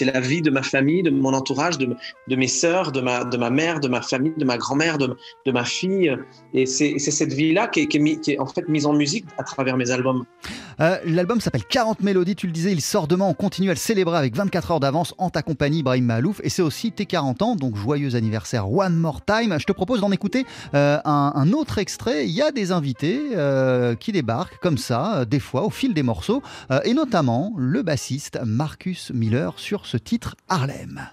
la 0.00 0.20
vie 0.20 0.42
de 0.42 0.50
ma 0.50 0.62
famille, 0.62 1.02
de 1.02 1.10
mon 1.10 1.34
entourage, 1.34 1.78
de, 1.78 1.94
de 2.28 2.36
mes 2.36 2.48
sœurs, 2.48 2.92
de 2.92 3.00
ma, 3.00 3.24
de 3.24 3.36
ma 3.36 3.50
mère, 3.50 3.80
de 3.80 3.88
ma 3.88 4.02
famille, 4.02 4.34
de 4.36 4.44
ma 4.44 4.58
grand-mère, 4.58 4.98
de, 4.98 5.16
de 5.46 5.52
ma 5.52 5.64
fille. 5.64 6.16
Et 6.54 6.66
c'est, 6.66 6.98
cette 6.98 7.32
vie-là 7.32 7.68
qui 7.68 7.82
qui, 7.88 8.20
qui 8.20 8.32
est, 8.32 8.38
en 8.38 8.46
fait 8.46 8.68
mise 8.68 8.86
en 8.86 8.92
musique 8.92 9.26
à 9.38 9.44
travers 9.44 9.76
mes 9.76 9.90
albums. 9.90 10.24
Euh, 10.80 10.98
l'album 11.04 11.40
s'appelle 11.40 11.64
40 11.64 12.00
mélodies, 12.00 12.34
tu 12.34 12.46
le 12.46 12.52
disais, 12.52 12.72
il 12.72 12.80
sort 12.80 13.06
demain. 13.06 13.26
On 13.26 13.34
continue 13.34 13.70
à 13.70 13.74
le 13.74 13.78
célébrer 13.78 14.16
avec 14.16 14.34
24 14.34 14.72
heures 14.72 14.80
d'avance 14.80 15.14
en 15.18 15.30
ta 15.30 15.42
compagnie, 15.42 15.80
Ibrahim 15.80 16.04
Malouf. 16.04 16.40
Et 16.42 16.48
c'est 16.48 16.62
aussi 16.62 16.92
tes 16.92 17.06
40 17.06 17.42
ans, 17.42 17.56
donc 17.56 17.76
joyeux 17.76 18.14
anniversaire 18.14 18.70
One 18.72 18.96
More 18.96 19.24
Time. 19.24 19.56
Je 19.58 19.64
te 19.64 19.72
propose 19.72 20.00
d'en 20.00 20.10
écouter 20.10 20.46
euh, 20.74 20.98
un, 21.04 21.52
autre 21.52 21.78
extrait. 21.78 22.26
Il 22.26 22.32
y 22.32 22.42
a 22.42 22.50
des 22.50 22.72
invités 22.72 23.20
euh, 23.34 23.94
qui 23.94 24.12
débarquent 24.12 24.58
comme 24.60 24.78
ça, 24.78 25.24
des 25.24 25.40
fois, 25.40 25.64
au 25.64 25.70
fil 25.70 25.94
des 25.94 26.02
morceaux, 26.02 26.42
et 26.84 26.94
notamment 26.94 27.52
le 27.62 27.82
bassiste 27.82 28.40
Marcus 28.44 29.12
Miller 29.12 29.58
sur 29.58 29.86
ce 29.86 29.96
titre 29.96 30.34
Harlem. 30.48 31.08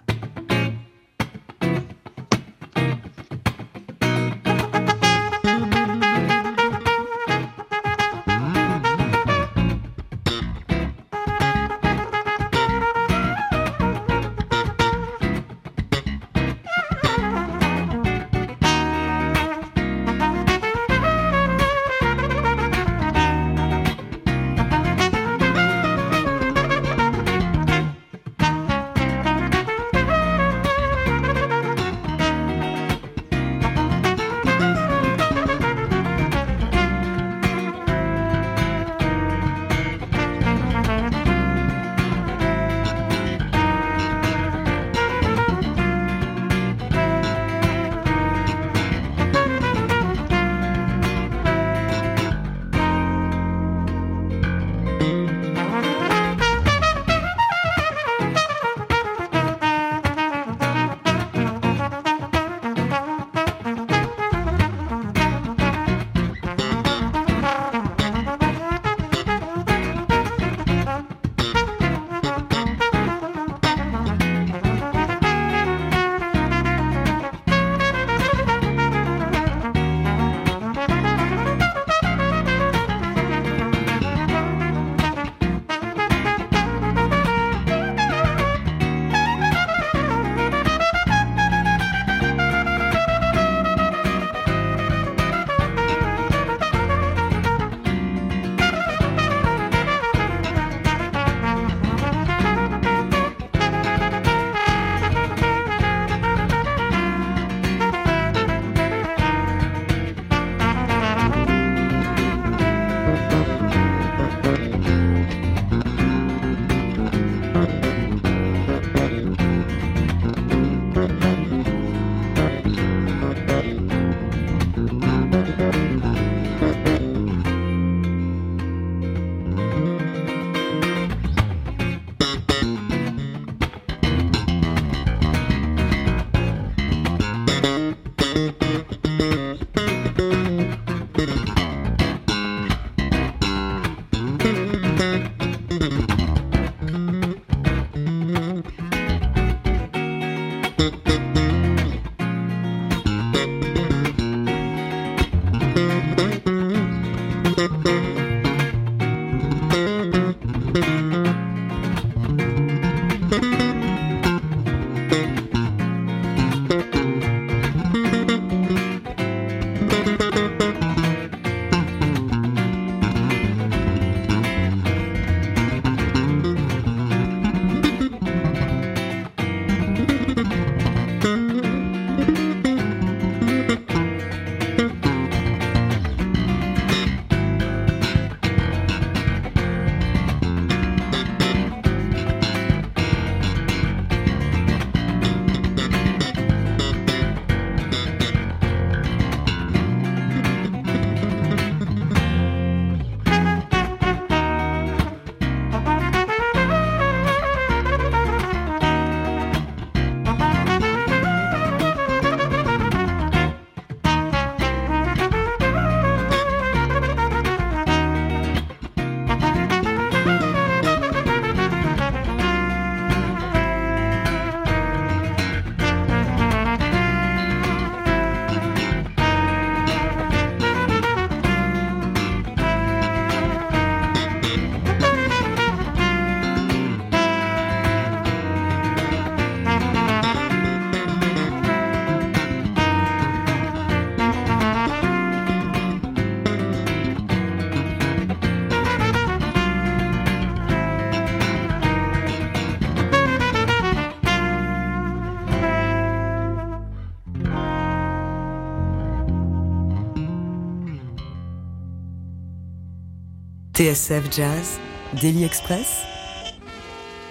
TSF 263.79 264.29
Jazz, 264.29 264.77
Daily 265.21 265.45
Express, 265.45 266.01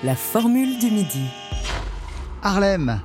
la 0.03 0.17
formule 0.17 0.79
du 0.79 0.91
midi. 0.91 1.27
Harlem, 2.43 3.03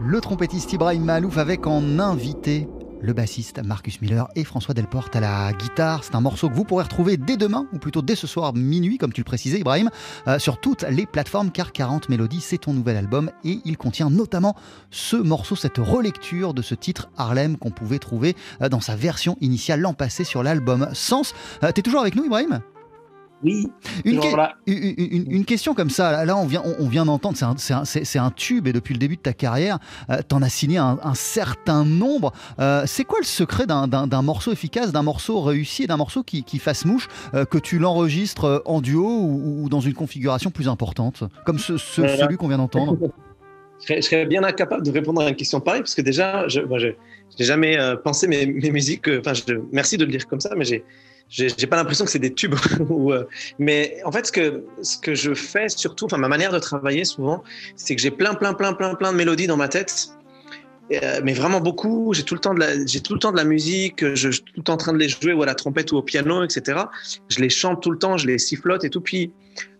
le 0.00 0.18
trompettiste 0.22 0.72
Ibrahim 0.72 1.04
Malouf 1.04 1.36
avec 1.36 1.66
en 1.66 1.98
invité 1.98 2.66
le 3.02 3.12
bassiste 3.12 3.62
Marcus 3.62 4.00
Miller 4.00 4.28
et 4.34 4.44
François 4.44 4.72
Delporte 4.72 5.14
à 5.14 5.20
la 5.20 5.52
guitare. 5.52 6.04
C'est 6.04 6.14
un 6.14 6.22
morceau 6.22 6.48
que 6.48 6.54
vous 6.54 6.64
pourrez 6.64 6.84
retrouver 6.84 7.18
dès 7.18 7.36
demain, 7.36 7.66
ou 7.74 7.78
plutôt 7.78 8.00
dès 8.00 8.16
ce 8.16 8.26
soir 8.26 8.54
minuit, 8.54 8.96
comme 8.96 9.12
tu 9.12 9.20
le 9.20 9.26
précisais 9.26 9.60
Ibrahim, 9.60 9.90
euh, 10.26 10.38
sur 10.38 10.58
toutes 10.58 10.86
les 10.88 11.04
plateformes, 11.04 11.50
car 11.50 11.72
40 11.72 12.08
Mélodies, 12.08 12.40
c'est 12.40 12.56
ton 12.56 12.72
nouvel 12.72 12.96
album, 12.96 13.30
et 13.44 13.60
il 13.66 13.76
contient 13.76 14.08
notamment 14.08 14.56
ce 14.90 15.16
morceau, 15.16 15.54
cette 15.54 15.76
relecture 15.76 16.54
de 16.54 16.62
ce 16.62 16.74
titre 16.74 17.10
Harlem 17.18 17.58
qu'on 17.58 17.72
pouvait 17.72 17.98
trouver 17.98 18.34
euh, 18.62 18.70
dans 18.70 18.80
sa 18.80 18.96
version 18.96 19.36
initiale 19.42 19.80
l'an 19.80 19.92
passé 19.92 20.24
sur 20.24 20.42
l'album 20.42 20.88
Sens. 20.94 21.34
Euh, 21.62 21.72
T'es 21.72 21.82
toujours 21.82 22.00
avec 22.00 22.16
nous 22.16 22.24
Ibrahim? 22.24 22.62
Oui. 23.44 23.68
Une, 24.04 24.16
toujours 24.16 24.32
que- 24.32 24.36
là. 24.36 24.54
une- 24.66 24.94
une- 24.96 25.30
une 25.30 25.44
question 25.44 25.74
comme 25.74 25.90
ça, 25.90 26.24
là 26.24 26.36
on 26.36 26.46
vient, 26.46 26.62
on, 26.64 26.84
on 26.84 26.88
vient 26.88 27.04
d'entendre, 27.04 27.36
c'est 27.36 28.18
un, 28.18 28.30
tube 28.30 28.66
et 28.66 28.72
depuis 28.72 28.94
le 28.94 28.98
début 28.98 29.16
de 29.16 29.20
ta 29.20 29.34
carrière, 29.34 29.78
euh, 30.10 30.20
t'en 30.26 30.40
as 30.42 30.48
signé 30.48 30.78
un, 30.78 30.98
un 31.02 31.14
certain 31.14 31.84
nombre. 31.84 32.32
Euh, 32.60 32.84
c'est 32.86 33.04
quoi 33.04 33.18
le 33.20 33.26
secret 33.26 33.66
d'un- 33.66 33.86
morceau 34.22 34.52
efficace, 34.52 34.90
d'un 34.90 35.02
morceau 35.02 35.42
réussi 35.42 35.82
et 35.84 35.86
d'un 35.86 35.98
morceau 35.98 36.22
qui, 36.22 36.44
qui 36.44 36.58
fasse 36.58 36.84
mouche, 36.86 37.08
euh, 37.34 37.44
que 37.44 37.58
tu 37.58 37.78
l'enregistres 37.78 38.62
en 38.64 38.80
duo 38.80 39.06
ou, 39.06 39.64
ou 39.64 39.68
dans 39.68 39.80
une 39.80 39.94
configuration 39.94 40.50
plus 40.50 40.68
importante, 40.68 41.22
comme 41.44 41.58
ce, 41.58 41.76
ce- 41.76 42.00
Voilà. 42.00 42.16
celui 42.16 42.36
qu'on 42.36 42.48
vient 42.48 42.56
d'entendre? 42.58 42.96
Je 43.80 43.84
serais, 43.86 43.96
je 43.96 44.06
serais 44.06 44.26
bien 44.26 44.42
incapable 44.44 44.82
de 44.84 44.90
répondre 44.90 45.20
à 45.20 45.28
une 45.28 45.36
question 45.36 45.60
pareille 45.60 45.82
parce 45.82 45.94
que 45.94 46.00
déjà, 46.00 46.48
je 46.48 46.60
j'ai 47.38 47.44
jamais 47.44 47.76
pensé 48.02 48.26
mes, 48.26 48.46
mes 48.46 48.70
musiques. 48.70 49.08
Enfin, 49.20 49.32
merci 49.72 49.98
de 49.98 50.06
le 50.06 50.10
dire 50.10 50.26
comme 50.26 50.40
ça, 50.40 50.54
mais 50.56 50.64
j'ai 50.64 50.82
j'ai 51.28 51.66
pas 51.66 51.76
l'impression 51.76 52.04
que 52.04 52.10
c'est 52.10 52.18
des 52.18 52.32
tubes. 52.32 52.54
euh, 52.90 53.24
mais 53.58 53.98
en 54.04 54.12
fait, 54.12 54.26
ce 54.26 54.32
que 54.32 54.64
ce 54.82 54.98
que 54.98 55.14
je 55.14 55.34
fais 55.34 55.68
surtout, 55.68 56.06
enfin 56.06 56.18
ma 56.18 56.28
manière 56.28 56.52
de 56.52 56.58
travailler 56.58 57.04
souvent, 57.04 57.42
c'est 57.74 57.96
que 57.96 58.02
j'ai 58.02 58.10
plein, 58.10 58.34
plein, 58.34 58.54
plein, 58.54 58.72
plein, 58.72 58.94
plein 58.94 59.12
de 59.12 59.16
mélodies 59.16 59.46
dans 59.46 59.56
ma 59.56 59.68
tête. 59.68 60.10
Euh, 60.92 61.20
mais 61.24 61.32
vraiment 61.32 61.60
beaucoup. 61.60 62.12
J'ai 62.14 62.22
tout 62.22 62.34
le 62.34 62.40
temps 62.40 62.54
de 62.54 62.60
la, 62.60 62.76
tout 62.76 63.14
le 63.14 63.18
temps 63.18 63.32
de 63.32 63.36
la 63.36 63.44
musique. 63.44 64.14
Je, 64.14 64.30
suis 64.30 64.42
tout 64.42 64.52
le 64.58 64.62
temps 64.62 64.74
en 64.74 64.78
train 64.78 64.92
de 64.92 64.98
les 64.98 65.08
jouer 65.08 65.32
ou 65.32 65.42
à 65.42 65.46
la 65.46 65.56
trompette 65.56 65.90
ou 65.92 65.96
au 65.96 66.02
piano, 66.02 66.44
etc. 66.44 66.82
Je 67.28 67.40
les 67.40 67.48
chante 67.48 67.82
tout 67.82 67.90
le 67.90 67.98
temps, 67.98 68.16
je 68.16 68.26
les 68.28 68.38
sifflote 68.38 68.84
et 68.84 68.90
tout. 68.90 69.00
Puis, 69.00 69.32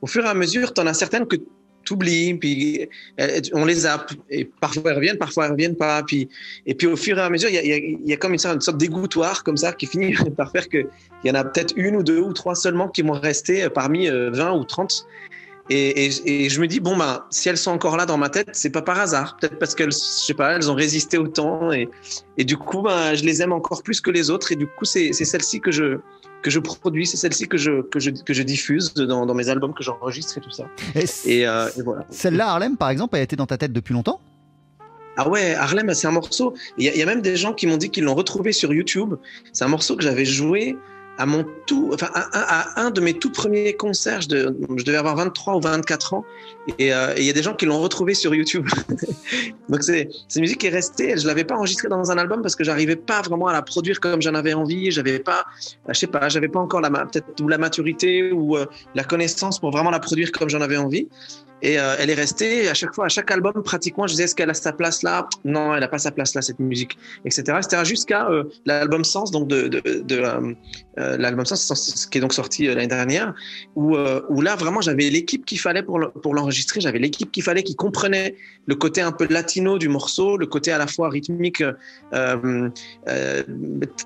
au 0.02 0.06
fur 0.06 0.24
et 0.24 0.28
à 0.28 0.34
mesure, 0.34 0.74
t'en 0.74 0.86
as 0.86 0.94
certaines 0.94 1.26
que 1.26 1.36
t'oublies, 1.86 2.34
puis 2.34 2.86
euh, 3.20 3.40
on 3.54 3.64
les 3.64 3.74
zappe. 3.74 4.12
Et 4.30 4.44
parfois 4.44 4.90
elles 4.90 4.96
reviennent, 4.96 5.18
parfois 5.18 5.46
elles 5.46 5.52
reviennent 5.52 5.76
pas. 5.76 6.02
Puis, 6.02 6.28
et 6.66 6.74
puis 6.74 6.86
au 6.86 6.96
fur 6.96 7.18
et 7.18 7.22
à 7.22 7.30
mesure, 7.30 7.48
il 7.48 7.54
y 7.54 7.72
a, 7.72 8.14
a- 8.14 8.14
a 8.14 8.16
comme 8.18 8.32
une 8.32 8.38
sorte, 8.38 8.60
sorte 8.60 8.78
d'égouttoir 8.78 9.42
comme 9.44 9.56
ça 9.56 9.72
qui 9.72 9.86
finit 9.86 10.14
par 10.36 10.50
faire 10.50 10.68
qu'il 10.68 10.86
y 11.24 11.30
en 11.30 11.34
a 11.34 11.44
peut-être 11.44 11.72
une 11.76 11.96
ou 11.96 12.02
deux 12.02 12.20
ou 12.20 12.32
trois 12.34 12.54
seulement 12.54 12.88
qui 12.88 13.02
vont 13.02 13.12
rester 13.12 13.64
euh, 13.64 13.70
parmi 13.70 14.08
euh, 14.08 14.30
20 14.32 14.52
ou 14.52 14.64
30. 14.64 15.06
Et, 15.68 16.10
je 16.48 16.60
me 16.60 16.66
dis, 16.68 16.78
bon, 16.78 16.96
ben, 16.96 17.24
si 17.30 17.48
elles 17.48 17.58
sont 17.58 17.72
encore 17.72 17.96
là 17.96 18.06
dans 18.06 18.16
ma 18.16 18.28
tête, 18.28 18.50
c'est 18.52 18.70
pas 18.70 18.82
par 18.82 19.00
hasard. 19.00 19.36
Peut-être 19.40 19.58
parce 19.58 19.74
qu'elles, 19.74 19.90
je 19.90 19.96
sais 19.98 20.34
pas, 20.34 20.52
elles 20.52 20.70
ont 20.70 20.74
résisté 20.74 21.18
au 21.18 21.26
temps. 21.26 21.72
Et, 21.72 21.88
du 22.44 22.56
coup, 22.56 22.82
ben, 22.82 23.14
je 23.14 23.24
les 23.24 23.42
aime 23.42 23.52
encore 23.52 23.82
plus 23.82 24.00
que 24.00 24.12
les 24.12 24.30
autres. 24.30 24.52
Et 24.52 24.56
du 24.56 24.68
coup, 24.68 24.84
c'est 24.84 25.12
c'est 25.12 25.24
celle-ci 25.24 25.60
que 25.60 25.72
je, 25.72 25.98
que 26.42 26.50
je 26.50 26.58
produis, 26.60 27.06
c'est 27.06 27.16
celle-ci 27.16 27.48
que 27.48 27.56
je, 27.56 27.82
que, 27.82 27.98
je, 27.98 28.10
que 28.10 28.32
je 28.34 28.42
diffuse 28.42 28.94
dans, 28.94 29.26
dans 29.26 29.34
mes 29.34 29.48
albums 29.48 29.74
que 29.74 29.82
j'enregistre 29.82 30.38
et 30.38 30.40
tout 30.40 30.50
ça. 30.50 30.64
Et 31.24 31.46
euh, 31.46 31.68
et 31.76 31.82
voilà. 31.82 32.04
Celle-là, 32.10 32.48
Harlem, 32.50 32.76
par 32.76 32.90
exemple, 32.90 33.16
elle 33.16 33.20
a 33.20 33.24
été 33.24 33.36
dans 33.36 33.46
ta 33.46 33.58
tête 33.58 33.72
depuis 33.72 33.94
longtemps? 33.94 34.20
Ah 35.16 35.28
ouais, 35.30 35.54
Harlem, 35.54 35.92
c'est 35.94 36.06
un 36.06 36.10
morceau. 36.12 36.54
Il 36.76 36.84
y, 36.84 36.88
a- 36.88 36.92
il 36.92 36.98
y 36.98 37.02
a 37.02 37.06
même 37.06 37.22
des 37.22 37.36
gens 37.36 37.54
qui 37.54 37.66
m'ont 37.66 37.78
dit 37.78 37.88
qu'ils 37.90 38.04
l'ont 38.04 38.14
retrouvé 38.14 38.52
sur 38.52 38.72
YouTube. 38.74 39.14
C'est 39.52 39.64
un 39.64 39.68
morceau 39.68 39.96
que 39.96 40.02
j'avais 40.02 40.26
joué 40.26 40.76
à 41.18 41.26
mon 41.26 41.44
tout, 41.66 41.90
enfin, 41.94 42.08
à, 42.12 42.80
un 42.80 42.90
de 42.90 43.00
mes 43.00 43.14
tout 43.14 43.30
premiers 43.30 43.74
concerts. 43.74 44.20
Je, 44.22 44.28
de- 44.28 44.56
je 44.76 44.84
devais 44.84 44.98
avoir 44.98 45.16
23 45.16 45.56
ou 45.56 45.60
24 45.60 46.14
ans. 46.14 46.24
Et 46.78 46.92
euh, 46.92 47.14
et 47.16 47.20
il 47.20 47.26
y 47.26 47.30
a 47.30 47.32
des 47.32 47.42
gens 47.42 47.54
qui 47.54 47.66
l'ont 47.66 47.80
retrouvé 47.80 48.14
sur 48.14 48.34
YouTube. 48.34 48.66
Donc 49.68 49.82
c'est 49.82 50.08
une 50.34 50.42
musique 50.42 50.64
est 50.64 50.68
restée. 50.70 51.16
Je 51.16 51.26
l'avais 51.26 51.44
pas 51.44 51.56
enregistrée 51.56 51.88
dans 51.88 52.10
un 52.10 52.18
album 52.18 52.42
parce 52.42 52.56
que 52.56 52.64
j'arrivais 52.64 52.96
pas 52.96 53.22
vraiment 53.22 53.46
à 53.46 53.52
la 53.52 53.62
produire 53.62 54.00
comme 54.00 54.20
j'en 54.22 54.34
avais 54.34 54.54
envie. 54.54 54.90
J'avais 54.90 55.18
pas, 55.18 55.44
je 55.88 55.94
sais 55.94 56.06
pas, 56.06 56.28
j'avais 56.28 56.48
pas 56.48 56.60
encore 56.60 56.80
la 56.80 56.90
la 57.48 57.58
maturité 57.58 58.32
ou 58.32 58.56
euh, 58.56 58.66
la 58.94 59.04
connaissance 59.04 59.58
pour 59.58 59.70
vraiment 59.70 59.90
la 59.90 60.00
produire 60.00 60.32
comme 60.32 60.48
j'en 60.48 60.60
avais 60.60 60.76
envie. 60.76 61.08
Et 61.62 61.78
euh, 61.78 61.94
elle 61.98 62.10
est 62.10 62.14
restée 62.14 62.68
à 62.68 62.74
chaque 62.74 62.94
fois, 62.94 63.06
à 63.06 63.08
chaque 63.08 63.30
album, 63.30 63.62
pratiquement, 63.64 64.06
je 64.06 64.12
disais 64.12 64.24
est-ce 64.24 64.34
qu'elle 64.34 64.50
a 64.50 64.54
sa 64.54 64.72
place 64.72 65.02
là? 65.02 65.26
Non, 65.44 65.74
elle 65.74 65.82
a 65.82 65.88
pas 65.88 65.98
sa 65.98 66.10
place 66.10 66.34
là, 66.34 66.42
cette 66.42 66.58
musique, 66.58 66.98
etc. 67.24 67.58
etc. 67.58 67.82
Jusqu'à 67.84 68.28
euh, 68.28 68.44
l'album 68.66 69.04
Sens, 69.04 69.30
donc 69.30 69.48
de, 69.48 69.70
euh, 69.86 71.16
l'album 71.16 71.46
Sens, 71.46 72.06
qui 72.10 72.18
est 72.18 72.20
donc 72.20 72.34
sorti 72.34 72.66
l'année 72.66 72.86
dernière, 72.86 73.34
où, 73.74 73.94
là 73.96 74.56
vraiment 74.56 74.80
j'avais 74.82 75.08
l'équipe 75.08 75.44
qu'il 75.46 75.58
fallait 75.58 75.82
pour 75.82 75.98
le- 75.98 76.10
pour 76.10 76.34
l'enregistrer, 76.34 76.80
j'avais 76.80 76.98
l'équipe 76.98 77.30
qu'il 77.32 77.42
fallait 77.42 77.62
qui 77.62 77.74
comprenait 77.74 78.34
le 78.66 78.74
côté 78.74 79.00
un 79.00 79.12
peu 79.12 79.26
latino 79.30 79.78
du 79.78 79.88
morceau, 79.88 80.36
le 80.36 80.46
côté 80.46 80.72
à 80.72 80.78
la 80.78 80.86
fois 80.86 81.08
rythmique, 81.08 81.62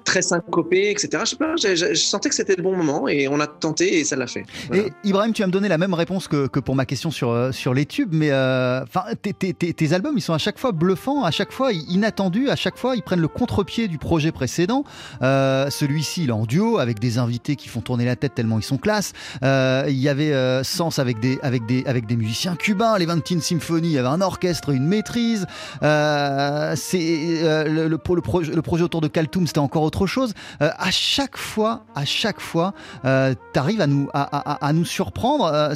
très 0.04 0.22
syncopé, 0.22 0.90
etc. 0.90 1.24
Je 1.26 1.94
sentais 1.94 2.28
que 2.28 2.34
c'était 2.34 2.56
le 2.56 2.62
bon 2.62 2.76
moment 2.76 3.08
et 3.08 3.28
on 3.28 3.40
a 3.40 3.46
tenté 3.46 3.98
et 3.98 4.04
ça 4.04 4.16
l'a 4.16 4.26
fait. 4.26 4.44
Et 4.72 4.84
Ibrahim, 5.04 5.32
tu 5.32 5.42
vas 5.42 5.46
me 5.46 5.52
donner 5.52 5.68
la 5.68 5.78
même 5.78 5.94
réponse 5.94 6.28
que 6.28 6.60
pour 6.60 6.74
ma 6.74 6.86
question 6.86 7.10
sur, 7.10 7.30
euh, 7.40 7.53
sur, 7.53 7.74
les 7.74 7.87
tubes, 7.87 8.12
mais 8.12 8.31
enfin, 8.33 9.05
tes, 9.22 9.92
albums, 9.92 10.14
ils 10.16 10.20
sont 10.20 10.33
à 10.33 10.38
chaque 10.38 10.59
fois 10.59 10.72
bluffants, 10.72 11.24
à 11.24 11.31
chaque 11.31 11.53
fois 11.53 11.72
inattendus, 11.72 12.48
à 12.48 12.57
chaque 12.57 12.76
fois 12.76 12.96
ils 12.96 13.03
prennent 13.03 13.20
le 13.20 13.29
contre-pied 13.29 13.88
du 13.88 13.98
projet 13.98 14.33
précédent. 14.33 14.85
Celui-ci, 15.20 16.24
il 16.24 16.31
est 16.31 16.33
en 16.33 16.46
duo 16.46 16.79
avec 16.79 16.98
des 16.98 17.18
invités 17.18 17.57
qui 17.57 17.68
font 17.68 17.81
tourner 17.81 18.05
la 18.05 18.16
tête 18.16 18.35
tellement 18.35 18.59
ils 18.59 18.64
sont 18.64 18.79
classe. 18.79 19.12
il 19.42 19.98
y 19.98 20.09
avait 20.09 20.64
Sens 20.64 20.98
avec 20.98 21.20
des, 21.20 21.38
avec, 21.42 21.66
des, 21.66 21.85
avec 21.87 22.07
des 22.07 22.16
musiciens 22.16 22.57
cubains, 22.57 22.98
les 22.98 23.07
20 23.07 23.40
Symphony, 23.40 23.88
il 23.88 23.92
y 23.92 23.98
avait 23.98 24.09
un 24.09 24.20
orchestre, 24.20 24.70
une 24.70 24.87
maîtrise. 24.87 25.46
C'est 25.81 27.42
le, 27.68 27.88
le, 27.88 27.98
projet 27.98 28.83
autour 28.83 29.00
de 29.00 29.09
Kaltoum, 29.09 29.46
c'était 29.46 29.59
encore 29.59 29.83
autre 29.83 30.07
chose. 30.07 30.35
à 30.61 30.90
chaque 30.90 31.37
fois, 31.37 31.85
à 31.94 32.05
chaque 32.05 32.40
fois, 32.40 32.74
tu 33.03 33.59
arrives 33.59 33.81
à 33.81 33.87
nous, 33.87 34.09
à, 34.12 34.72
nous 34.72 34.85
surprendre. 34.85 35.74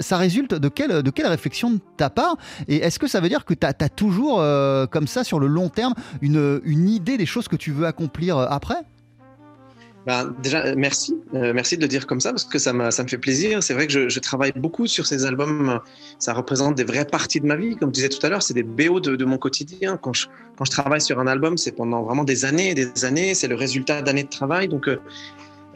Ça, 0.00 0.16
résulte 0.16 0.54
de 0.54 0.68
quelle, 0.68 1.02
de 1.02 1.10
quelle 1.10 1.26
réflexion 1.26 1.70
de 1.70 1.80
ta 1.96 2.10
part 2.10 2.36
Et 2.68 2.76
est-ce 2.76 2.98
que 2.98 3.06
ça 3.06 3.20
veut 3.20 3.28
dire 3.28 3.44
que 3.44 3.54
tu 3.54 3.66
as, 3.66 3.88
toujours, 3.88 4.42
comme 4.90 5.06
ça, 5.06 5.24
sur 5.24 5.40
le 5.40 5.46
long 5.46 5.68
terme, 5.68 5.94
une, 6.20 6.60
une 6.64 6.88
idée 6.88 7.16
des 7.16 7.26
choses 7.26 7.48
que 7.48 7.56
tu 7.56 7.72
veux 7.72 7.86
accomplir 7.86 8.38
après? 8.38 8.82
Ben, 10.06 10.34
déjà, 10.42 10.74
merci. 10.76 11.14
merci 11.32 11.76
de 11.76 11.82
le 11.82 11.88
dire 11.88 12.06
comme 12.06 12.20
ça 12.20 12.30
parce 12.30 12.44
que 12.44 12.58
ça, 12.58 12.72
ça 12.90 13.02
me 13.02 13.08
fait 13.08 13.18
plaisir. 13.18 13.62
C'est 13.62 13.74
vrai 13.74 13.86
que 13.86 14.08
je, 14.08 14.20
travaille 14.20 14.52
beaucoup 14.56 14.86
sur 14.86 15.06
ces 15.06 15.26
albums. 15.26 15.78
Ça 16.18 16.32
représente 16.32 16.74
des 16.74 16.84
vraies 16.84 17.04
parties 17.04 17.40
de 17.40 17.46
ma 17.46 17.56
vie. 17.56 17.76
Comme 17.76 17.90
je 17.90 17.94
disais 17.94 18.08
tout 18.08 18.24
à 18.24 18.30
l'heure, 18.30 18.42
c'est 18.42 18.54
des 18.54 18.62
BO 18.62 19.00
de, 19.00 19.24
mon 19.24 19.36
quotidien. 19.36 19.98
Quand 19.98 20.14
je, 20.14 20.28
quand 20.56 20.64
je 20.64 20.70
travaille 20.70 21.02
sur 21.02 21.20
un 21.20 21.26
album, 21.26 21.58
c'est 21.58 21.72
pendant 21.72 22.02
vraiment 22.02 22.24
des 22.24 22.46
années 22.46 22.70
et 22.70 22.74
des 22.74 23.04
années. 23.04 23.34
C'est 23.34 23.48
le 23.48 23.56
résultat 23.56 24.00
d'années 24.00 24.24
de 24.24 24.30
travail. 24.30 24.68
Donc, 24.68 24.88
euh, 24.88 25.00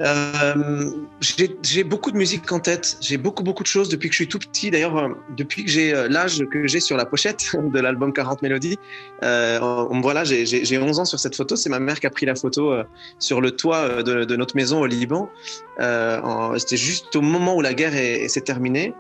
j'ai 0.01 1.85
beaucoup 1.85 2.11
de 2.11 2.17
musique 2.17 2.51
en 2.51 2.59
tête. 2.59 2.97
J'ai 3.01 3.17
beaucoup, 3.17 3.43
beaucoup 3.43 3.63
de 3.63 3.69
choses 3.69 3.89
depuis 3.89 4.09
que 4.09 4.13
je 4.13 4.19
suis 4.19 4.29
tout 4.29 4.39
petit. 4.39 4.71
D'ailleurs, 4.71 4.97
euh, 4.97 5.09
depuis 5.37 5.65
que 5.65 5.71
j'ai 5.71 5.95
euh, 5.95 6.09
l'âge 6.09 6.45
que 6.51 6.67
j'ai 6.67 6.81
sur 6.81 6.97
la 6.97 7.07
pochette 7.07 7.57
de 7.73 7.81
l'album 7.81 8.13
40 8.13 8.43
Mélodies, 8.43 8.79
euh, 9.23 9.59
voilà, 10.03 10.25
j'ai 10.25 10.79
11 10.79 10.99
ans 10.99 11.05
sur 11.05 11.19
cette 11.19 11.37
photo. 11.37 11.55
C'est 11.57 11.71
ma 11.71 11.79
mère 11.79 12.01
qui 12.01 12.07
a 12.07 12.11
pris 12.11 12.27
la 12.27 12.35
photo 12.35 12.73
euh, 12.73 12.85
sur 13.19 13.41
le 13.41 13.53
toit 13.53 14.03
de, 14.03 14.37
notre 14.37 14.57
maison 14.57 14.81
au 14.81 14.87
Liban. 14.87 15.31
C'était 15.79 16.77
juste 16.77 17.15
au 17.15 17.21
moment 17.21 17.57
où 17.57 17.61
la 17.61 17.75
guerre 17.75 18.29
s'est 18.29 18.41
terminée. 18.41 18.95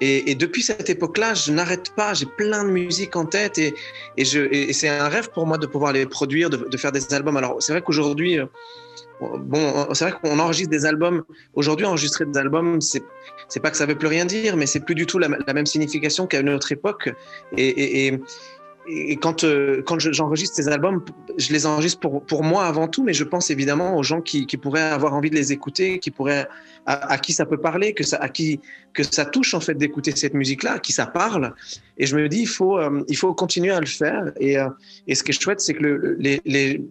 Et, 0.00 0.36
depuis 0.36 0.62
cette 0.62 0.88
époque-là, 0.88 1.34
je 1.34 1.50
n'arrête 1.52 1.92
pas. 1.94 2.14
J'ai 2.14 2.26
plein 2.26 2.64
de 2.64 2.70
musique 2.70 3.16
en 3.16 3.26
tête 3.26 3.58
et, 3.58 3.74
c'est 4.72 4.88
un 4.88 5.08
rêve 5.08 5.30
pour 5.30 5.46
moi 5.46 5.58
de 5.58 5.66
pouvoir 5.66 5.92
les 5.92 6.06
produire, 6.06 6.48
de 6.48 6.76
faire 6.76 6.92
des 6.92 7.12
albums. 7.12 7.36
Alors, 7.36 7.56
c'est 7.60 7.72
vrai 7.72 7.82
qu'aujourd'hui, 7.82 8.38
bon, 9.20 9.94
c'est 9.94 10.08
vrai 10.08 10.18
qu'on 10.20 10.38
enregistre 10.38 10.70
des 10.70 10.86
albums. 10.86 11.24
Aujourd'hui, 11.54 11.86
enregistrer 11.86 12.24
des 12.26 12.38
albums, 12.38 12.80
c'est 12.80 13.02
c'est 13.48 13.60
pas 13.60 13.70
que 13.70 13.76
ça 13.76 13.86
veut 13.86 13.96
plus 13.96 14.08
rien 14.08 14.26
dire, 14.26 14.56
mais 14.56 14.66
c'est 14.66 14.80
plus 14.80 14.94
du 14.94 15.06
tout 15.06 15.18
la, 15.18 15.28
même 15.28 15.66
signification 15.66 16.26
qu'à 16.26 16.40
une 16.40 16.50
autre 16.50 16.70
époque. 16.70 17.10
Et, 17.56 17.68
et, 17.68 18.06
et 18.08 18.20
quand, 19.20 19.44
euh, 19.44 19.82
quand 19.82 19.98
j'enregistre 19.98 20.56
ces 20.56 20.68
albums, 20.68 21.04
je 21.36 21.52
les 21.52 21.66
enregistre 21.66 22.00
pour, 22.00 22.22
pour 22.24 22.42
moi 22.42 22.64
avant 22.64 22.88
tout, 22.88 23.04
mais 23.04 23.12
je 23.12 23.24
pense 23.24 23.50
évidemment 23.50 23.96
aux 23.96 24.02
gens 24.02 24.20
qui, 24.20 24.46
qui 24.46 24.56
pourraient 24.56 24.80
avoir 24.80 25.14
envie 25.14 25.30
de 25.30 25.34
les 25.34 25.52
écouter, 25.52 25.98
qui 25.98 26.10
pourraient, 26.10 26.48
à, 26.86 27.18
qui 27.18 27.32
ça 27.32 27.44
peut 27.44 27.58
parler, 27.58 27.92
que 27.92 28.04
ça, 28.04 28.16
à 28.16 28.28
qui 28.28 28.60
que 28.94 29.02
ça 29.02 29.26
touche 29.26 29.54
en 29.54 29.60
fait 29.60 29.74
d'écouter 29.74 30.12
cette 30.16 30.34
musique-là, 30.34 30.74
à 30.74 30.78
qui 30.78 30.92
ça 30.92 31.06
parle. 31.06 31.54
Et 31.98 32.06
je 32.06 32.16
me 32.16 32.28
dis, 32.28 32.40
il 32.40 32.48
faut, 32.48 32.78
euh, 32.78 33.04
il 33.08 33.16
faut 33.16 33.32
continuer 33.34 33.70
à 33.70 33.80
le 33.80 33.86
faire. 33.86 34.32
Et, 34.40 34.58
euh, 34.58 34.68
et 35.06 35.14
ce 35.14 35.22
qui 35.22 35.30
est 35.30 35.40
chouette, 35.40 35.60
c'est 35.60 35.74
que 35.74 35.82
le, 35.82 36.16
les, 36.18 36.40
les, 36.46 36.82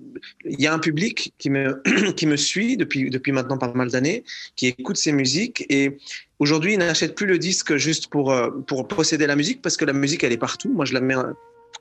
il 0.45 0.61
y 0.61 0.67
a 0.67 0.73
un 0.73 0.79
public 0.79 1.33
qui 1.37 1.49
me, 1.49 1.81
qui 2.15 2.27
me 2.27 2.37
suit 2.37 2.77
depuis, 2.77 3.09
depuis 3.09 3.31
maintenant 3.31 3.57
pas 3.57 3.73
mal 3.73 3.89
d'années, 3.89 4.23
qui 4.55 4.67
écoute 4.67 4.97
ces 4.97 5.11
musiques. 5.11 5.65
Et 5.69 5.97
aujourd'hui, 6.39 6.73
il 6.73 6.79
n'achète 6.79 7.15
plus 7.15 7.27
le 7.27 7.39
disque 7.39 7.75
juste 7.75 8.07
pour, 8.07 8.33
pour 8.67 8.87
posséder 8.87 9.25
la 9.25 9.35
musique, 9.35 9.61
parce 9.61 9.75
que 9.75 9.85
la 9.85 9.93
musique, 9.93 10.23
elle 10.23 10.31
est 10.31 10.37
partout. 10.37 10.71
Moi, 10.71 10.85
je 10.85 10.93
la 10.93 11.01
mets 11.01 11.15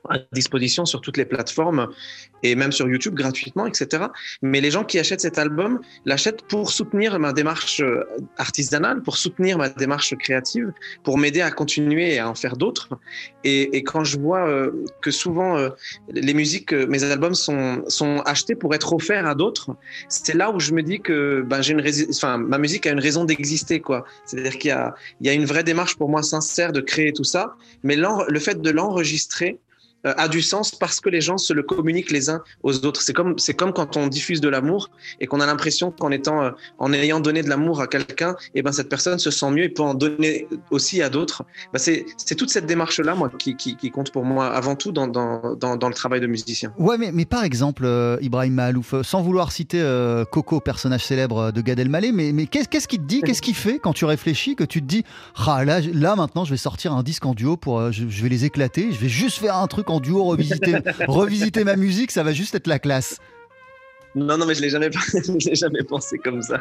à 0.09 0.19
disposition 0.31 0.85
sur 0.85 1.01
toutes 1.01 1.17
les 1.17 1.25
plateformes 1.25 1.87
et 2.43 2.55
même 2.55 2.71
sur 2.71 2.87
YouTube 2.87 3.15
gratuitement, 3.15 3.65
etc. 3.65 4.05
Mais 4.41 4.61
les 4.61 4.71
gens 4.71 4.83
qui 4.83 4.99
achètent 4.99 5.21
cet 5.21 5.37
album 5.37 5.79
l'achètent 6.05 6.43
pour 6.43 6.71
soutenir 6.71 7.19
ma 7.19 7.33
démarche 7.33 7.81
euh, 7.81 8.03
artisanale, 8.37 9.01
pour 9.01 9.17
soutenir 9.17 9.57
ma 9.57 9.69
démarche 9.69 10.15
créative, 10.17 10.71
pour 11.03 11.17
m'aider 11.17 11.41
à 11.41 11.51
continuer 11.51 12.13
et 12.13 12.19
à 12.19 12.29
en 12.29 12.35
faire 12.35 12.57
d'autres. 12.57 12.89
Et, 13.43 13.83
quand 13.83 14.03
je 14.03 14.19
vois 14.19 14.47
euh, 14.47 14.71
que 15.01 15.11
souvent 15.11 15.57
euh, 15.57 15.69
les 16.11 16.33
musiques, 16.33 16.73
mes 16.73 17.03
albums 17.03 17.35
sont, 17.35 17.83
achetés 18.25 18.55
pour 18.55 18.73
être 18.75 18.93
offerts 18.93 19.25
à 19.25 19.35
d'autres, 19.35 19.71
c'est 20.09 20.35
là 20.35 20.51
où 20.51 20.59
je 20.59 20.73
me 20.73 20.83
dis 20.83 20.99
que 20.99 21.41
ben, 21.41 21.61
une 21.61 21.81
enfin, 22.09 22.37
ma 22.37 22.57
musique 22.57 22.85
a 22.87 22.91
une 22.91 22.99
raison 22.99 23.25
d'exister. 23.25 23.81
C'est-à-dire 24.25 24.57
qu'il 24.57 24.75
y 25.21 25.29
a 25.29 25.33
une 25.33 25.45
vraie 25.45 25.63
démarche 25.63 25.95
pour 25.95 26.09
moi 26.09 26.23
sincère 26.23 26.71
de 26.71 26.81
créer 26.81 27.13
tout 27.13 27.23
ça, 27.23 27.55
mais 27.83 27.95
le 27.95 28.39
fait 28.39 28.61
de 28.61 28.69
l'enregistrer, 28.69 29.59
euh, 30.07 30.13
a 30.17 30.27
du 30.27 30.41
sens 30.41 30.71
parce 30.71 30.99
que 30.99 31.09
les 31.09 31.21
gens 31.21 31.37
se 31.37 31.53
le 31.53 31.63
communiquent 31.63 32.11
les 32.11 32.29
uns 32.29 32.41
aux 32.63 32.85
autres. 32.85 33.01
C'est 33.01 33.13
comme, 33.13 33.37
c'est 33.37 33.53
comme 33.53 33.73
quand 33.73 33.97
on 33.97 34.07
diffuse 34.07 34.41
de 34.41 34.49
l'amour 34.49 34.89
et 35.19 35.27
qu'on 35.27 35.39
a 35.39 35.45
l'impression 35.45 35.91
qu'en 35.91 36.11
étant, 36.11 36.43
euh, 36.43 36.51
en 36.79 36.93
ayant 36.93 37.19
donné 37.19 37.43
de 37.43 37.49
l'amour 37.49 37.81
à 37.81 37.87
quelqu'un, 37.87 38.31
et 38.53 38.59
eh 38.59 38.61
ben 38.61 38.71
cette 38.71 38.89
personne 38.89 39.19
se 39.19 39.31
sent 39.31 39.49
mieux 39.51 39.63
et 39.63 39.69
peut 39.69 39.83
en 39.83 39.93
donner 39.93 40.47
aussi 40.71 41.01
à 41.01 41.09
d'autres. 41.09 41.43
Ben 41.73 41.79
c'est, 41.79 42.05
toute 42.35 42.49
cette 42.49 42.65
démarche-là, 42.65 43.15
moi, 43.15 43.31
qui, 43.37 43.55
qui, 43.55 43.91
compte 43.91 44.11
pour 44.11 44.23
moi 44.23 44.47
avant 44.47 44.75
tout 44.75 44.91
dans, 44.91 45.07
dans, 45.07 45.55
dans, 45.55 45.87
le 45.87 45.93
travail 45.93 46.21
de 46.21 46.27
musicien. 46.27 46.73
Ouais, 46.77 46.97
mais, 46.97 47.11
mais 47.11 47.25
par 47.25 47.43
exemple, 47.43 47.83
euh, 47.85 48.17
Ibrahim 48.21 48.53
Mahalouf, 48.53 49.01
sans 49.01 49.21
vouloir 49.21 49.51
citer 49.51 49.83
Coco, 50.31 50.59
personnage 50.59 51.05
célèbre 51.05 51.51
de 51.51 51.61
Gad 51.61 51.79
Elmaleh, 51.79 52.11
mais, 52.11 52.31
mais 52.31 52.45
qu'est-ce, 52.45 52.67
qu'est-ce 52.67 52.87
qui 52.87 52.97
te 52.99 53.05
dit, 53.05 53.21
qu'est-ce 53.21 53.41
qui 53.41 53.53
fait 53.53 53.79
quand 53.79 53.93
tu 53.93 54.05
réfléchis 54.05 54.55
que 54.55 54.63
tu 54.63 54.81
te 54.81 54.87
dis, 54.87 55.03
ah, 55.35 55.65
là, 55.65 55.79
là 55.93 56.15
maintenant, 56.15 56.45
je 56.45 56.51
vais 56.51 56.57
sortir 56.57 56.93
un 56.93 57.03
disque 57.03 57.25
en 57.25 57.33
duo 57.33 57.57
pour, 57.57 57.91
je, 57.91 58.07
je 58.07 58.23
vais 58.23 58.29
les 58.29 58.45
éclater, 58.45 58.91
je 58.91 58.99
vais 58.99 59.09
juste 59.09 59.39
faire 59.39 59.57
un 59.57 59.67
truc 59.67 59.89
en 59.89 59.96
duo, 59.99 60.23
revisiter, 60.23 60.79
revisiter 61.07 61.63
ma 61.63 61.75
musique, 61.75 62.11
ça 62.11 62.23
va 62.23 62.33
juste 62.33 62.55
être 62.55 62.67
la 62.67 62.79
classe. 62.79 63.19
Non, 64.17 64.37
non, 64.37 64.47
mais 64.47 64.55
je 64.55 64.61
l'ai 64.61 64.69
jamais, 64.69 64.89
l'ai 65.45 65.55
jamais 65.55 65.83
pensé 65.83 66.17
comme 66.17 66.41
ça. 66.41 66.59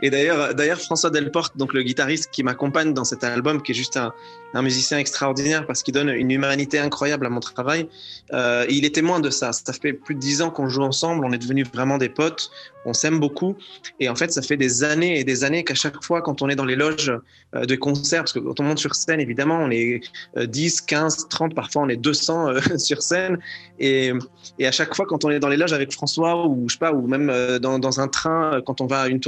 Et 0.00 0.10
d'ailleurs, 0.10 0.54
d'ailleurs, 0.54 0.80
François 0.80 1.10
Delporte, 1.10 1.56
donc 1.56 1.74
le 1.74 1.82
guitariste 1.82 2.30
qui 2.30 2.44
m'accompagne 2.44 2.94
dans 2.94 3.04
cet 3.04 3.24
album, 3.24 3.62
qui 3.62 3.72
est 3.72 3.74
juste 3.74 3.96
un, 3.96 4.12
un 4.54 4.62
musicien 4.62 4.98
extraordinaire 4.98 5.66
parce 5.66 5.82
qu'il 5.82 5.92
donne 5.92 6.08
une 6.08 6.30
humanité 6.30 6.78
incroyable 6.78 7.26
à 7.26 7.30
mon 7.30 7.40
travail. 7.40 7.88
Euh, 8.32 8.64
il 8.70 8.84
est 8.84 8.94
témoin 8.94 9.18
de 9.18 9.28
ça. 9.28 9.52
Ça 9.52 9.72
fait 9.72 9.92
plus 9.92 10.14
de 10.14 10.20
dix 10.20 10.42
ans 10.42 10.50
qu'on 10.50 10.68
joue 10.68 10.82
ensemble. 10.82 11.24
On 11.24 11.32
est 11.32 11.38
devenus 11.38 11.66
vraiment 11.72 11.98
des 11.98 12.08
potes. 12.08 12.50
On 12.86 12.92
s'aime 12.92 13.18
beaucoup. 13.18 13.56
Et 13.98 14.08
en 14.08 14.14
fait, 14.14 14.32
ça 14.32 14.42
fait 14.42 14.56
des 14.56 14.84
années 14.84 15.18
et 15.18 15.24
des 15.24 15.42
années 15.42 15.64
qu'à 15.64 15.74
chaque 15.74 16.02
fois, 16.04 16.22
quand 16.22 16.40
on 16.42 16.48
est 16.48 16.54
dans 16.54 16.64
les 16.64 16.76
loges 16.76 17.12
euh, 17.56 17.64
de 17.66 17.74
concert, 17.74 18.20
parce 18.20 18.32
que 18.32 18.38
quand 18.38 18.60
on 18.60 18.62
monte 18.62 18.78
sur 18.78 18.94
scène, 18.94 19.18
évidemment, 19.18 19.58
on 19.58 19.70
est 19.70 20.00
10, 20.36 20.82
15, 20.82 21.28
30, 21.28 21.54
parfois 21.54 21.82
on 21.82 21.88
est 21.88 21.96
200 21.96 22.48
euh, 22.48 22.60
sur 22.78 23.02
scène. 23.02 23.38
Et, 23.80 24.12
et, 24.60 24.66
à 24.68 24.72
chaque 24.72 24.94
fois, 24.94 25.04
quand 25.06 25.24
on 25.24 25.30
est 25.30 25.40
dans 25.40 25.48
les 25.48 25.56
loges 25.56 25.72
avec 25.72 25.92
François 25.92 26.46
ou 26.46 26.68
je 26.68 26.74
sais 26.74 26.78
ou 26.92 27.06
même 27.06 27.30
euh, 27.30 27.58
dans, 27.58 28.00
un 28.00 28.08
train, 28.08 28.60
quand 28.66 28.80
on 28.80 28.86
va 28.86 29.08
une 29.08 29.20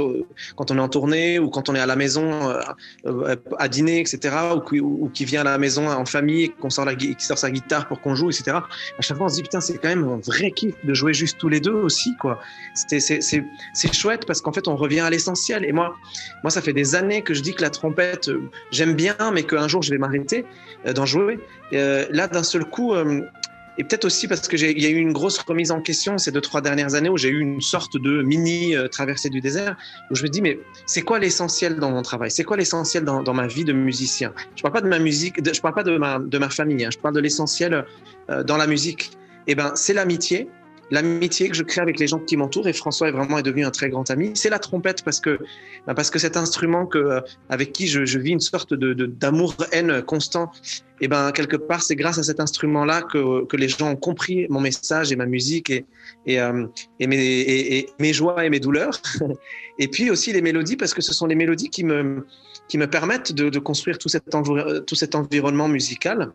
quand 0.55 0.71
on 0.71 0.77
est 0.77 0.81
en 0.81 0.89
tournée 0.89 1.39
ou 1.39 1.49
quand 1.49 1.69
on 1.69 1.75
est 1.75 1.79
à 1.79 1.85
la 1.85 1.95
maison 1.95 2.53
à 3.57 3.67
dîner, 3.67 3.99
etc., 3.99 4.35
ou, 4.73 5.09
qui 5.13 5.25
vient 5.25 5.41
à 5.41 5.45
la 5.45 5.57
maison 5.57 5.89
en 5.89 6.05
famille, 6.05 6.49
qu'on 6.49 6.69
sort, 6.69 6.85
la, 6.85 6.95
qui 6.95 7.15
sort 7.19 7.37
sa 7.37 7.49
guitare 7.49 7.87
pour 7.87 8.01
qu'on 8.01 8.15
joue, 8.15 8.29
etc. 8.29 8.51
À 8.57 9.01
chaque 9.01 9.17
fois, 9.17 9.27
on 9.27 9.29
se 9.29 9.35
dit, 9.35 9.43
putain, 9.43 9.61
c'est 9.61 9.77
quand 9.77 9.89
même 9.89 10.07
un 10.07 10.17
vrai 10.17 10.51
kiff 10.51 10.75
de 10.83 10.93
jouer 10.93 11.13
juste 11.13 11.37
tous 11.37 11.49
les 11.49 11.59
deux 11.59 11.73
aussi, 11.73 12.15
quoi. 12.17 12.39
C'est 12.73 13.93
chouette 13.93 14.25
parce 14.25 14.41
qu'en 14.41 14.51
fait, 14.51 14.67
on 14.67 14.75
revient 14.75 14.99
à 14.99 15.09
l'essentiel. 15.09 15.65
Et 15.65 15.71
moi, 15.71 15.95
moi, 16.43 16.51
ça 16.51 16.61
fait 16.61 16.73
des 16.73 16.95
années 16.95 17.21
que 17.21 17.33
je 17.33 17.41
dis 17.41 17.53
que 17.53 17.61
la 17.61 17.69
trompette, 17.69 18.29
euh, 18.29 18.49
j'aime 18.71 18.93
bien, 18.93 19.15
mais 19.33 19.43
qu'un 19.43 19.67
jour, 19.67 19.81
je 19.81 19.91
vais 19.91 19.97
m'arrêter 19.97 20.45
euh, 20.85 20.93
d'en 20.93 21.05
jouer. 21.05 21.39
Euh, 21.73 22.05
là, 22.11 22.27
d'un 22.27 22.43
seul 22.43 22.65
coup, 22.65 22.93
et 23.77 23.83
peut-être 23.83 24.05
aussi 24.05 24.27
parce 24.27 24.47
qu'il 24.47 24.81
y 24.81 24.85
a 24.85 24.89
eu 24.89 24.97
une 24.97 25.13
grosse 25.13 25.37
remise 25.39 25.71
en 25.71 25.81
question 25.81 26.17
ces 26.17 26.31
deux, 26.31 26.41
trois 26.41 26.61
dernières 26.61 26.95
années 26.95 27.09
où 27.09 27.17
j'ai 27.17 27.29
eu 27.29 27.39
une 27.39 27.61
sorte 27.61 27.97
de 27.97 28.23
mini 28.23 28.75
euh, 28.75 28.87
traversée 28.87 29.29
du 29.29 29.41
désert, 29.41 29.77
où 30.09 30.15
je 30.15 30.23
me 30.23 30.29
dis, 30.29 30.41
mais 30.41 30.59
c'est 30.85 31.01
quoi 31.01 31.19
l'essentiel 31.19 31.75
dans 31.75 31.91
mon 31.91 32.01
travail? 32.01 32.31
C'est 32.31 32.43
quoi 32.43 32.57
l'essentiel 32.57 33.03
dans, 33.03 33.33
ma 33.33 33.47
vie 33.47 33.65
de 33.65 33.73
musicien? 33.73 34.33
Je 34.55 34.61
parle 34.61 34.73
pas 34.73 34.81
de 34.81 34.87
ma 34.87 34.99
musique, 34.99 35.41
de, 35.41 35.53
je 35.53 35.61
parle 35.61 35.75
pas 35.75 35.83
de 35.83 35.97
ma, 35.97 36.19
de 36.19 36.37
ma 36.37 36.49
famille, 36.49 36.83
hein, 36.85 36.89
je 36.91 36.97
parle 36.97 37.15
de 37.15 37.19
l'essentiel 37.19 37.85
euh, 38.29 38.43
dans 38.43 38.57
la 38.57 38.67
musique. 38.67 39.11
Eh 39.45 39.55
ben, 39.55 39.71
c'est 39.75 39.93
l'amitié, 39.93 40.49
l'amitié 40.91 41.49
que 41.49 41.55
je 41.55 41.63
crée 41.63 41.81
avec 41.81 41.99
les 41.99 42.07
gens 42.07 42.19
qui 42.19 42.37
m'entourent 42.37 42.67
et 42.67 42.73
François 42.73 43.09
est 43.09 43.11
vraiment 43.11 43.37
est 43.37 43.43
devenu 43.43 43.65
un 43.65 43.71
très 43.71 43.89
grand 43.89 44.09
ami. 44.09 44.31
C'est 44.35 44.49
la 44.49 44.59
trompette 44.59 45.03
parce 45.03 45.19
que 45.19 45.39
bah, 45.85 45.93
parce 45.93 46.09
que 46.09 46.19
cet 46.19 46.37
instrument 46.37 46.85
que 46.85 46.97
euh, 46.97 47.21
avec 47.49 47.73
qui 47.73 47.87
je, 47.87 48.05
je 48.05 48.19
vis 48.19 48.31
une 48.31 48.39
sorte 48.39 48.73
de 48.73 48.93
d'amour 49.05 49.55
haine 49.71 50.01
constant. 50.01 50.51
Et 50.99 51.07
ben 51.07 51.31
quelque 51.31 51.57
part 51.57 51.83
c'est 51.83 51.95
grâce 51.95 52.17
à 52.17 52.23
cet 52.23 52.39
instrument 52.39 52.83
là 52.83 53.01
que, 53.03 53.45
que 53.45 53.55
les 53.55 53.67
gens 53.67 53.91
ont 53.91 53.95
compris 53.95 54.47
mon 54.49 54.59
message 54.59 55.11
et 55.11 55.15
ma 55.15 55.27
musique 55.27 55.69
et 55.69 55.85
et, 56.25 56.39
euh, 56.39 56.65
et, 56.99 57.07
mes, 57.07 57.17
et, 57.17 57.89
mes 57.99 58.13
joies 58.13 58.45
et 58.45 58.49
mes 58.49 58.59
douleurs. 58.59 58.99
et 59.79 59.87
puis 59.87 60.09
aussi 60.09 60.33
les 60.33 60.41
mélodies 60.41 60.75
parce 60.75 60.93
que 60.93 61.01
ce 61.01 61.13
sont 61.13 61.27
les 61.27 61.35
mélodies 61.35 61.69
qui 61.69 61.83
me 61.83 62.25
qui 62.67 62.77
me 62.77 62.87
permettent 62.87 63.31
de, 63.31 63.49
de 63.49 63.59
construire 63.59 63.97
tout 63.97 64.09
cet, 64.09 64.23
tout 64.85 64.95
cet 64.95 65.15
environnement 65.15 65.69
musical 65.69 66.33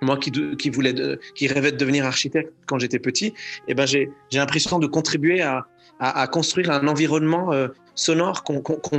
moi 0.00 0.16
qui, 0.16 0.30
qui, 0.56 0.70
voulais 0.70 0.94
qui 1.34 1.46
rêvais 1.48 1.72
de 1.72 1.76
devenir 1.76 2.04
architecte 2.04 2.52
quand 2.66 2.78
j'étais 2.78 2.98
petit, 2.98 3.34
eh 3.66 3.74
ben 3.74 3.86
j'ai 3.86 4.10
l'impression 4.32 4.78
de 4.78 4.86
contribuer 4.86 5.42
à, 5.42 5.66
à, 6.00 6.26
construire 6.26 6.70
un 6.70 6.86
environnement 6.86 7.52
euh, 7.52 7.68
sonore 7.98 8.44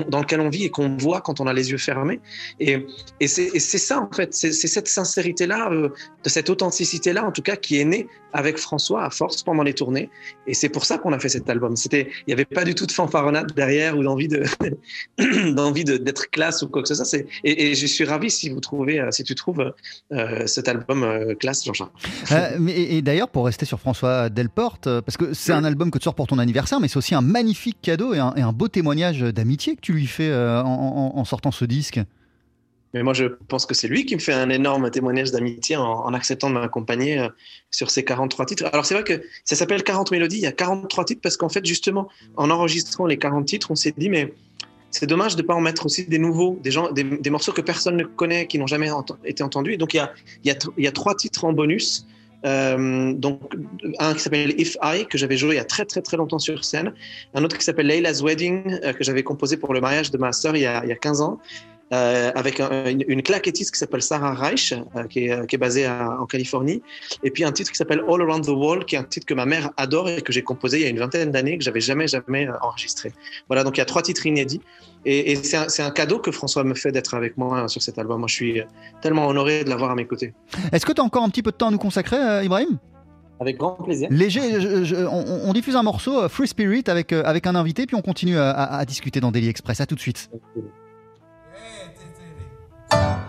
dans 0.09 0.19
lequel 0.19 0.41
on 0.41 0.49
vit 0.49 0.65
et 0.65 0.69
qu'on 0.69 0.97
voit 0.97 1.21
quand 1.21 1.39
on 1.39 1.47
a 1.47 1.53
les 1.53 1.71
yeux 1.71 1.77
fermés. 1.77 2.19
Et, 2.59 2.85
et 3.19 3.27
c'est, 3.27 3.59
ça, 3.59 3.99
en 3.99 4.12
fait, 4.12 4.33
c'est, 4.33 4.51
cette 4.51 4.88
sincérité-là, 4.88 5.69
euh, 5.71 5.89
de 6.23 6.29
cette 6.29 6.49
authenticité-là, 6.49 7.25
en 7.25 7.31
tout 7.31 7.41
cas, 7.41 7.55
qui 7.55 7.79
est 7.79 7.85
née 7.85 8.07
avec 8.33 8.57
François 8.57 9.05
à 9.05 9.09
force 9.09 9.43
pendant 9.43 9.63
les 9.63 9.73
tournées. 9.73 10.09
Et 10.47 10.53
c'est 10.53 10.69
pour 10.69 10.85
ça 10.85 10.97
qu'on 10.97 11.13
a 11.13 11.19
fait 11.19 11.29
cet 11.29 11.49
album. 11.49 11.75
Il 11.91 12.07
n'y 12.27 12.33
avait 12.33 12.45
pas 12.45 12.63
du 12.63 12.75
tout 12.75 12.85
de 12.85 12.91
fanfaronnade 12.91 13.53
derrière 13.55 13.97
ou 13.97 14.03
d'envie 14.03 14.27
de, 14.27 14.43
d'envie 15.53 15.83
de, 15.83 15.97
d'être 15.97 16.29
classe 16.29 16.62
ou 16.62 16.67
quoi 16.67 16.81
que 16.81 16.88
ce 16.88 16.95
soit. 16.95 17.19
Et, 17.43 17.71
et 17.71 17.75
je 17.75 17.88
suis 17.88 18.03
ravi 18.03 18.29
si 18.29 18.49
vous 18.49 18.59
trouvez, 18.59 18.99
euh, 18.99 19.12
si 19.12 19.23
tu 19.23 19.35
trouves 19.35 19.73
euh, 20.12 20.47
cet 20.47 20.67
album 20.67 21.03
euh, 21.03 21.35
classe, 21.35 21.65
Jean-Charles. 21.65 21.91
Et 22.67 22.97
et 22.97 23.01
d'ailleurs, 23.01 23.29
pour 23.29 23.45
rester 23.45 23.65
sur 23.65 23.79
François 23.79 24.29
Delporte, 24.29 24.89
parce 25.01 25.15
que 25.15 25.33
c'est 25.33 25.53
un 25.53 25.63
album 25.63 25.91
que 25.91 25.97
tu 25.97 26.03
sors 26.03 26.15
pour 26.15 26.27
ton 26.27 26.39
anniversaire, 26.39 26.79
mais 26.79 26.88
c'est 26.88 26.97
aussi 26.97 27.15
un 27.15 27.21
magnifique 27.21 27.77
cadeau 27.81 28.13
et 28.13 28.19
un, 28.19 28.33
et 28.35 28.41
un 28.41 28.51
beau 28.51 28.67
témoignage 28.67 28.88
d'amitié 28.95 29.75
que 29.75 29.82
tu 29.82 29.93
lui 29.93 30.08
fais 30.08 30.30
euh, 30.30 30.62
en, 30.63 31.25
sortant 31.25 31.52
ce 31.52 31.65
disque? 31.65 31.99
Mais 32.93 33.04
moi, 33.04 33.13
je 33.13 33.25
pense 33.47 33.65
que 33.65 33.75
c'est 33.75 33.88
lui 33.88 34.06
qui 34.06 34.15
me 34.15 34.19
fait 34.19 34.34
un 34.34 34.49
énorme 34.49 34.89
témoignage 34.89 35.32
d'amitié 35.32 35.75
en, 35.75 36.13
acceptant 36.13 36.49
de 36.49 36.56
m'accompagner 36.56 37.19
euh, 37.19 37.30
sur 37.69 37.91
ces 37.91 38.04
43 38.04 38.45
titres. 38.47 38.65
Alors, 38.73 38.86
c'est 38.86 38.95
vrai 38.95 39.04
que 39.04 39.21
ça 39.45 39.56
s'appelle 39.56 39.84
40 39.84 40.12
mélodies. 40.12 40.38
Il 40.38 40.43
y 40.43 40.47
a 40.47 40.52
43 40.52 41.06
titres 41.06 41.21
parce 41.21 41.38
qu'en 41.38 41.49
fait, 41.49 41.65
justement, 41.65 42.10
en 42.36 42.49
enregistrant 42.49 43.06
les 43.06 43.17
40 43.17 43.45
titres, 43.45 43.69
on 43.69 43.75
s'est 43.75 43.93
dit, 43.95 44.10
mais 44.10 44.34
c'est 44.89 45.06
dommage 45.06 45.36
de 45.36 45.43
ne 45.43 45.47
pas 45.47 45.54
en 45.54 45.62
mettre 45.62 45.86
aussi 45.86 46.06
des 46.06 46.17
nouveaux, 46.17 46.60
des, 46.63 46.71
gens, 46.71 46.91
des, 46.91 47.30
morceaux 47.30 47.52
que 47.52 47.62
personne 47.62 47.95
ne 47.95 48.06
connaît, 48.06 48.47
qui 48.47 48.58
n'ont 48.58 48.67
jamais 48.67 48.89
été 49.23 49.43
entendus. 49.43 49.73
Et 49.73 49.78
donc, 49.78 49.93
il 49.93 49.97
y 49.97 49.99
a, 49.99 50.58
y 50.78 50.88
a 50.88 50.91
trois 50.91 51.15
titres 51.15 51.45
en 51.45 51.54
bonus. 51.54 52.08
Euh, 52.45 53.13
donc, 53.13 53.54
un 53.99 54.13
qui 54.13 54.19
s'appelle 54.19 54.60
If 54.60 54.78
I, 54.82 55.06
que 55.06 55.17
j'avais 55.17 55.38
joué 55.38 55.56
il 55.56 55.58
y 55.58 55.60
a 55.60 55.65
très 55.65 55.86
très 55.86 56.02
très 56.02 56.17
longtemps 56.17 56.39
sur 56.39 56.63
scène. 56.63 56.93
Un 57.34 57.43
autre 57.43 57.58
qui 57.58 57.65
s'appelle 57.65 57.88
Layla's 57.88 58.21
Wedding, 58.21 58.80
euh, 58.84 58.93
que 58.93 59.04
j'avais 59.04 59.23
composé 59.23 59.58
pour 59.58 59.73
le 59.73 59.82
mariage 59.82 60.12
de 60.12 60.17
ma 60.17 60.32
sœur 60.32 60.56
il 60.56 60.60
il 60.60 60.89
y 60.89 60.91
a 60.91 60.95
15 60.95 61.21
ans. 61.21 61.39
Euh, 61.91 62.32
avec 62.36 62.60
un- 62.60 62.86
une, 62.88 63.04
une 63.08 63.23
claquettiste 63.23 63.71
qui 63.73 63.80
s'appelle 63.80 64.04
Sarah 64.04 64.36
Reich, 64.36 64.73
euh, 64.95 65.06
qui, 65.08 65.25
est, 65.25 65.47
qui 65.47 65.56
est 65.56 65.58
basée 65.58 65.86
à- 65.88 66.19
en 66.21 66.28
Californie. 66.28 66.84
Et 67.23 67.32
puis 67.32 67.43
un 67.43 67.52
titre 67.52 67.71
qui 67.71 67.78
s'appelle 67.78 68.04
All 68.08 68.21
Around 68.21 68.45
the 68.45 68.49
Wall, 68.49 68.86
qui 68.86 68.93
est 68.93 68.99
un 68.99 69.04
titre 69.04 69.25
que 69.25 69.34
ma 69.34 69.47
mère 69.47 69.71
adore 69.75 70.08
et 70.08 70.21
que 70.21 70.32
j'ai 70.32 70.43
composé 70.43 70.78
il 70.78 70.84
y 70.84 70.86
a 70.86 70.89
une 70.89 70.99
vingtaine 70.99 71.32
d'années, 71.32 71.58
que 71.58 71.63
j'avais 71.63 71.82
jamais, 71.82 72.08
jamais 72.08 72.47
euh, 72.47 72.54
enregistré. 72.62 73.12
Voilà, 73.47 73.63
donc 73.63 73.75
il 73.78 73.80
y 73.80 73.82
a 73.82 73.86
trois 73.86 74.04
titres 74.04 74.23
inédits. 74.28 74.62
Et, 75.04 75.32
et 75.32 75.36
c'est 75.38 75.82
un, 75.82 75.89
cadeau 75.89 76.19
que 76.19 76.30
François 76.30 76.63
me 76.63 76.75
fait 76.75 76.91
d'être 76.91 77.15
avec 77.15 77.38
moi 77.38 77.63
euh, 77.63 77.67
sur 77.67 77.82
cet 77.82 77.97
album. 77.97 78.19
Moi, 78.19 78.28
je 78.28 78.36
suis 78.36 78.60
euh, 78.62 78.65
tellement 79.02 79.25
honoré 79.28 79.63
de 79.63 79.69
l'avoir 79.71 79.89
à 79.89 79.95
mes 79.95 80.06
côtés. 80.06 80.36
Est-ce 80.71 80.86
que 80.86 80.91
tu 80.93 81.02
as 81.02 81.04
encore 81.04 81.23
un 81.23 81.30
petit 81.30 81.41
peu 81.41 81.49
de 81.49 81.56
temps 81.58 81.69
à 81.69 81.71
nous 81.71 81.80
consacrer, 81.80 82.17
euh, 82.17 82.43
Ibrahim? 82.43 82.78
Avec 83.39 83.58
grand 83.58 83.71
plaisir. 83.84 84.10
Léger, 84.12 84.62
je- 84.62 84.84
je- 84.84 84.95
on, 84.95 85.49
on 85.49 85.54
diffuse 85.54 85.75
un 85.75 85.82
morceau, 85.82 86.21
euh, 86.21 86.30
Free 86.30 86.47
Spirit, 86.47 86.84
avec, 86.86 87.13
euh, 87.13 87.23
avec 87.25 87.47
un 87.47 87.56
invité, 87.56 87.88
puis 87.88 87.95
on 87.95 88.02
continue 88.04 88.38
à, 88.38 88.52
à- 88.52 88.78
à 88.78 88.86
discuter 88.86 89.19
dans 89.21 89.32
Daily 89.32 89.47
Express. 89.49 89.82
À 89.82 89.88
tout 89.88 89.95
de 89.95 90.02
suite. 90.02 90.30
you 92.91 93.29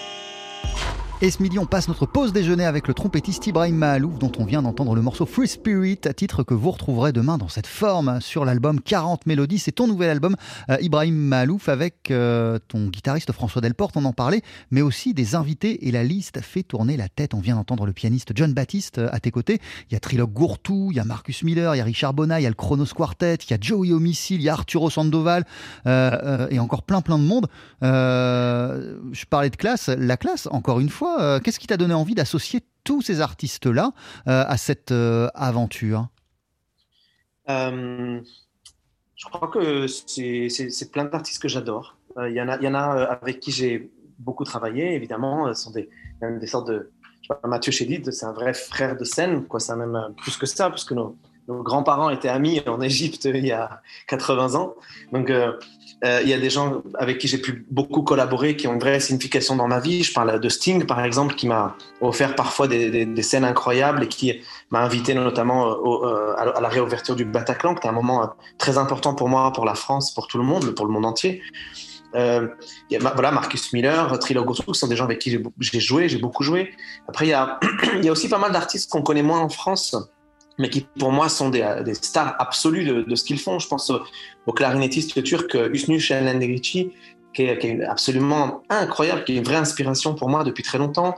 Et 1.23 1.29
ce 1.29 1.43
midi, 1.43 1.59
on 1.59 1.67
passe 1.67 1.87
notre 1.87 2.07
pause 2.07 2.33
déjeuner 2.33 2.65
avec 2.65 2.87
le 2.87 2.95
trompettiste 2.95 3.45
Ibrahim 3.45 3.75
Mahalouf, 3.75 4.17
dont 4.17 4.31
on 4.39 4.43
vient 4.43 4.63
d'entendre 4.63 4.95
le 4.95 5.03
morceau 5.03 5.27
Free 5.27 5.47
Spirit, 5.47 5.99
à 6.05 6.15
titre 6.15 6.41
que 6.41 6.55
vous 6.55 6.71
retrouverez 6.71 7.11
demain 7.11 7.37
dans 7.37 7.47
cette 7.47 7.67
forme 7.67 8.19
sur 8.21 8.43
l'album 8.43 8.81
40 8.81 9.27
Mélodies. 9.27 9.59
C'est 9.59 9.71
ton 9.71 9.87
nouvel 9.87 10.09
album, 10.09 10.35
euh, 10.71 10.77
Ibrahim 10.81 11.13
Mahalouf, 11.13 11.69
avec 11.69 12.09
euh, 12.09 12.57
ton 12.67 12.87
guitariste 12.87 13.31
François 13.33 13.61
Delporte, 13.61 13.97
on 13.97 14.05
en 14.05 14.13
parlait, 14.13 14.41
mais 14.71 14.81
aussi 14.81 15.13
des 15.13 15.35
invités. 15.35 15.87
Et 15.87 15.91
la 15.91 16.03
liste 16.03 16.41
fait 16.41 16.63
tourner 16.63 16.97
la 16.97 17.07
tête. 17.07 17.35
On 17.35 17.39
vient 17.39 17.53
d'entendre 17.53 17.85
le 17.85 17.93
pianiste 17.93 18.31
John 18.33 18.51
Baptiste 18.53 18.97
euh, 18.97 19.07
à 19.11 19.19
tes 19.19 19.29
côtés. 19.29 19.61
Il 19.91 19.93
y 19.93 19.95
a 19.97 19.99
Trilogue 19.99 20.33
Gourtou, 20.33 20.87
il 20.89 20.97
y 20.97 20.99
a 20.99 21.05
Marcus 21.05 21.43
Miller, 21.43 21.75
il 21.75 21.77
y 21.77 21.81
a 21.81 21.85
Richard 21.85 22.15
Bonnat, 22.15 22.39
il 22.39 22.43
y 22.45 22.47
a 22.47 22.49
le 22.49 22.55
Chronos 22.55 22.95
Quartet, 22.95 23.35
il 23.35 23.51
y 23.51 23.53
a 23.53 23.57
Joey 23.61 23.91
Homicile, 23.91 24.41
il 24.41 24.45
y 24.45 24.49
a 24.49 24.53
Arturo 24.53 24.89
Sandoval, 24.89 25.45
et 25.85 26.59
encore 26.59 26.81
plein 26.81 27.01
plein 27.01 27.19
de 27.19 27.25
monde. 27.25 27.45
je 27.83 29.25
parlais 29.29 29.51
de 29.51 29.55
classe, 29.55 29.89
la 29.89 30.17
classe, 30.17 30.47
encore 30.49 30.79
une 30.79 30.89
fois, 30.89 31.10
euh, 31.19 31.39
qu'est-ce 31.39 31.59
qui 31.59 31.67
t'a 31.67 31.77
donné 31.77 31.93
envie 31.93 32.15
d'associer 32.15 32.61
tous 32.83 33.01
ces 33.01 33.21
artistes-là 33.21 33.91
euh, 34.27 34.43
à 34.47 34.57
cette 34.57 34.91
euh, 34.91 35.29
aventure? 35.33 36.07
Je 37.47 39.25
crois 39.25 39.49
que 39.49 39.87
c'est 39.87 40.91
plein 40.91 41.05
d'artistes 41.05 41.41
que 41.41 41.47
j'adore. 41.47 41.97
Il 42.17 42.33
y, 42.33 42.41
en 42.41 42.47
a, 42.47 43.03
avec 43.03 43.39
qui 43.39 43.51
j'ai 43.51 43.91
beaucoup 44.19 44.43
travaillé, 44.45 44.95
évidemment. 44.95 45.53
Ce 45.53 45.63
sont 45.63 45.71
des, 45.71 45.89
des 46.21 46.47
sortes 46.47 46.67
de. 46.67 46.91
Mathieu 47.45 47.71
Chédid, 47.71 48.11
c'est 48.11 48.25
un 48.25 48.33
vrai 48.33 48.53
frère 48.53 48.97
de 48.97 49.03
scène. 49.03 49.45
C'est 49.59 49.75
même 49.75 49.97
plus 50.17 50.37
que 50.37 50.45
ça, 50.45 50.69
puisque 50.69 50.93
nos, 50.93 51.17
nos 51.51 51.63
grands-parents 51.63 52.09
étaient 52.09 52.29
amis 52.29 52.61
en 52.67 52.81
Égypte 52.81 53.25
il 53.25 53.45
y 53.45 53.51
a 53.51 53.81
80 54.07 54.55
ans. 54.55 54.75
Donc, 55.11 55.29
euh, 55.29 55.53
il 56.03 56.29
y 56.29 56.33
a 56.33 56.39
des 56.39 56.49
gens 56.49 56.81
avec 56.97 57.19
qui 57.19 57.27
j'ai 57.27 57.37
pu 57.37 57.65
beaucoup 57.69 58.01
collaborer, 58.01 58.55
qui 58.55 58.67
ont 58.67 58.73
une 58.73 58.79
vraie 58.79 58.99
signification 58.99 59.55
dans 59.55 59.67
ma 59.67 59.79
vie. 59.79 60.03
Je 60.03 60.13
parle 60.13 60.39
de 60.39 60.49
Sting, 60.49 60.85
par 60.85 61.03
exemple, 61.03 61.35
qui 61.35 61.47
m'a 61.47 61.75
offert 62.01 62.35
parfois 62.35 62.67
des, 62.67 63.21
scènes 63.21 63.43
incroyables 63.43 64.03
et 64.03 64.07
qui 64.07 64.41
m'a 64.71 64.79
invité 64.79 65.13
notamment 65.13 65.67
euh, 65.69 66.33
à 66.37 66.59
la 66.59 66.69
réouverture 66.69 67.15
du 67.15 67.25
Bataclan, 67.25 67.75
qui 67.75 67.85
est 67.85 67.89
un 67.89 67.93
moment 67.93 68.23
euh, 68.23 68.27
très 68.57 68.79
important 68.79 69.13
pour 69.13 69.29
moi, 69.29 69.53
pour 69.53 69.65
la 69.65 69.75
France, 69.75 70.11
pour 70.13 70.27
tout 70.27 70.39
le 70.39 70.43
monde, 70.43 70.71
pour 70.71 70.87
le 70.87 70.91
monde 70.91 71.05
entier. 71.05 71.43
Euh, 72.15 72.47
voilà, 72.89 73.31
Marcus 73.31 73.71
Miller, 73.71 74.17
Trilo 74.19 74.43
Gotou, 74.43 74.73
sont 74.73 74.87
des 74.87 74.95
gens 74.95 75.05
avec 75.05 75.19
qui 75.19 75.37
j'ai 75.59 75.79
joué, 75.79 76.09
j'ai 76.09 76.17
beaucoup 76.17 76.43
joué. 76.43 76.71
Après, 77.07 77.27
il 77.27 78.03
y 78.03 78.09
a 78.09 78.11
aussi 78.11 78.27
pas 78.27 78.39
mal 78.39 78.51
d'artistes 78.51 78.89
qu'on 78.89 79.03
connaît 79.03 79.23
moins 79.23 79.39
en 79.39 79.49
France 79.49 79.95
mais 80.57 80.69
qui 80.69 80.85
pour 80.99 81.11
moi 81.11 81.29
sont 81.29 81.49
des, 81.49 81.93
stars 81.93 82.35
absolues 82.39 82.85
de, 82.85 83.15
ce 83.15 83.23
qu'ils 83.23 83.39
font. 83.39 83.59
Je 83.59 83.67
pense 83.67 83.91
au, 84.45 84.53
clarinettiste 84.53 85.23
turc 85.23 85.53
Hüsnü 85.53 85.99
Şenlendirici, 85.99 86.91
qui 87.33 87.43
est, 87.43 87.83
absolument 87.83 88.63
incroyable, 88.69 89.23
qui 89.23 89.33
est 89.33 89.37
une 89.37 89.43
vraie 89.43 89.55
inspiration 89.55 90.15
pour 90.15 90.29
moi 90.29 90.43
depuis 90.43 90.63
très 90.63 90.77
longtemps. 90.77 91.15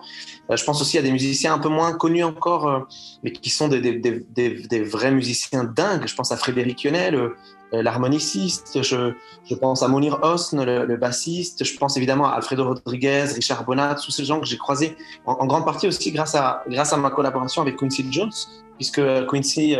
Euh, 0.49 0.57
je 0.57 0.63
pense 0.63 0.81
aussi 0.81 0.97
à 0.97 1.01
des 1.01 1.11
musiciens 1.11 1.53
un 1.53 1.59
peu 1.59 1.69
moins 1.69 1.93
connus 1.93 2.23
encore, 2.23 2.67
euh, 2.67 2.79
mais 3.23 3.31
qui 3.31 3.49
sont 3.49 3.67
des, 3.67 4.83
vrais 4.83 5.11
musiciens 5.11 5.63
dingues. 5.63 6.05
Je 6.05 6.15
pense 6.15 6.31
à 6.31 6.37
Frédéric 6.37 6.83
Yonel, 6.83 7.15
euh, 7.15 7.31
l'harmoniciste, 7.71 8.83
je, 8.83 9.13
pense 9.55 9.81
à 9.81 9.87
Monir 9.87 10.19
Osn, 10.21 10.63
le, 10.63 10.97
bassiste, 10.97 11.63
je 11.63 11.77
pense 11.77 11.97
évidemment 11.97 12.27
à 12.27 12.33
Alfredo 12.33 12.65
Rodriguez, 12.65 13.25
Richard 13.33 13.63
Bonat, 13.63 13.95
tous 13.95 14.11
ces 14.11 14.25
gens 14.25 14.39
que 14.39 14.45
j'ai 14.45 14.57
croisés 14.57 14.95
en, 15.25 15.47
grande 15.47 15.65
partie 15.65 15.87
aussi 15.87 16.11
grâce 16.11 16.35
à, 16.35 16.63
grâce 16.67 16.93
à 16.93 16.97
ma 16.97 17.09
collaboration 17.09 17.63
avec 17.63 17.77
Quincy 17.77 18.05
Jones, 18.11 18.31
puisque 18.77 19.01
Quincy 19.27 19.75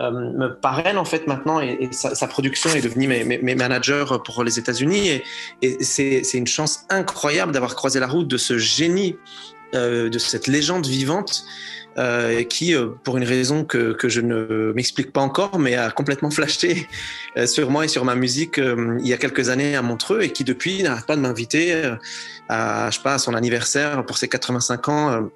euh, 0.00 0.04
euh, 0.04 0.10
me 0.10 0.48
parraine 0.48 0.98
en 0.98 1.04
fait 1.04 1.28
maintenant 1.28 1.60
et, 1.60 1.88
sa, 1.92 2.26
production 2.26 2.68
est 2.70 2.80
devenue 2.80 3.06
mes, 3.06 3.54
managers 3.54 4.06
pour 4.24 4.42
les 4.42 4.58
États-Unis 4.58 5.22
et, 5.62 5.84
c'est 5.84 6.22
une 6.34 6.48
chance 6.48 6.84
incroyable 6.90 7.52
d'avoir 7.52 7.76
croisé 7.76 8.00
la 8.00 8.08
route 8.08 8.26
de 8.26 8.36
ce 8.36 8.58
génie, 8.58 9.16
euh, 9.74 10.08
de 10.08 10.18
cette 10.18 10.48
légende 10.48 10.86
vivante. 10.86 11.44
qui, 12.48 12.74
pour 13.04 13.18
une 13.18 13.24
raison 13.24 13.64
que, 13.64 13.92
que 13.92 14.08
je 14.08 14.20
ne 14.20 14.72
m'explique 14.74 15.12
pas 15.12 15.20
encore, 15.20 15.60
mais 15.60 15.76
a 15.76 15.92
complètement 15.92 16.32
flashé 16.32 16.88
sur 17.46 17.70
moi 17.70 17.84
et 17.84 17.88
sur 17.88 18.04
ma 18.04 18.16
musique 18.16 18.56
il 18.58 19.06
y 19.06 19.12
a 19.12 19.16
quelques 19.16 19.48
années 19.48 19.76
à 19.76 19.82
Montreux 19.82 20.22
et 20.22 20.32
qui 20.32 20.42
depuis 20.42 20.82
n'arrête 20.82 21.06
pas 21.06 21.14
de 21.14 21.20
m'inviter 21.20 21.94
à, 22.48 22.88
à 22.88 23.18
son 23.18 23.34
anniversaire 23.34 24.04
pour 24.04 24.18
ses 24.18 24.26
85 24.26 24.88
ans 24.88 25.30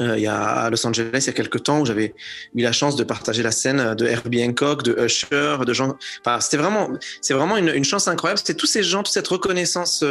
euh, 0.00 0.16
il 0.16 0.22
y 0.22 0.26
a 0.26 0.42
à 0.42 0.70
Los 0.70 0.86
Angeles 0.86 1.10
il 1.22 1.26
y 1.26 1.30
a 1.30 1.32
quelques 1.32 1.62
temps 1.62 1.80
où 1.80 1.86
j'avais 1.86 2.14
eu 2.54 2.62
la 2.62 2.72
chance 2.72 2.96
de 2.96 3.04
partager 3.04 3.42
la 3.42 3.50
scène 3.50 3.94
de 3.94 4.06
Herbie 4.06 4.42
Hancock, 4.44 4.82
de 4.82 4.96
Usher, 5.02 5.58
de 5.66 5.72
gens. 5.72 5.96
C'était 6.40 6.56
vraiment, 6.56 6.90
c'est 7.20 7.34
vraiment 7.34 7.56
une, 7.56 7.84
chance 7.84 8.08
incroyable. 8.08 8.38
C'était 8.38 8.54
tous 8.54 8.66
ces 8.66 8.82
gens, 8.82 9.02
toute 9.02 9.14
cette 9.14 9.28
reconnaissance 9.28 10.04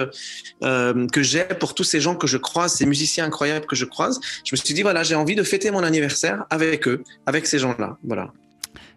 euh, 0.63 1.07
que 1.07 1.21
j'ai 1.21 1.43
pour 1.43 1.75
tous 1.75 1.83
ces 1.83 2.01
gens 2.01 2.15
que 2.15 2.27
je 2.27 2.37
croise, 2.37 2.73
ces 2.73 2.85
musiciens 2.85 3.25
incroyables 3.25 3.65
que 3.65 3.75
je 3.75 3.85
croise. 3.85 4.19
Je 4.43 4.53
me 4.53 4.57
suis 4.57 4.73
dit 4.73 4.81
voilà, 4.81 5.03
j'ai 5.03 5.15
envie 5.15 5.35
de 5.35 5.43
fêter 5.43 5.71
mon 5.71 5.83
anniversaire 5.83 6.45
avec 6.49 6.87
eux, 6.87 7.03
avec 7.25 7.45
ces 7.45 7.59
gens-là. 7.59 7.97
Voilà. 8.03 8.31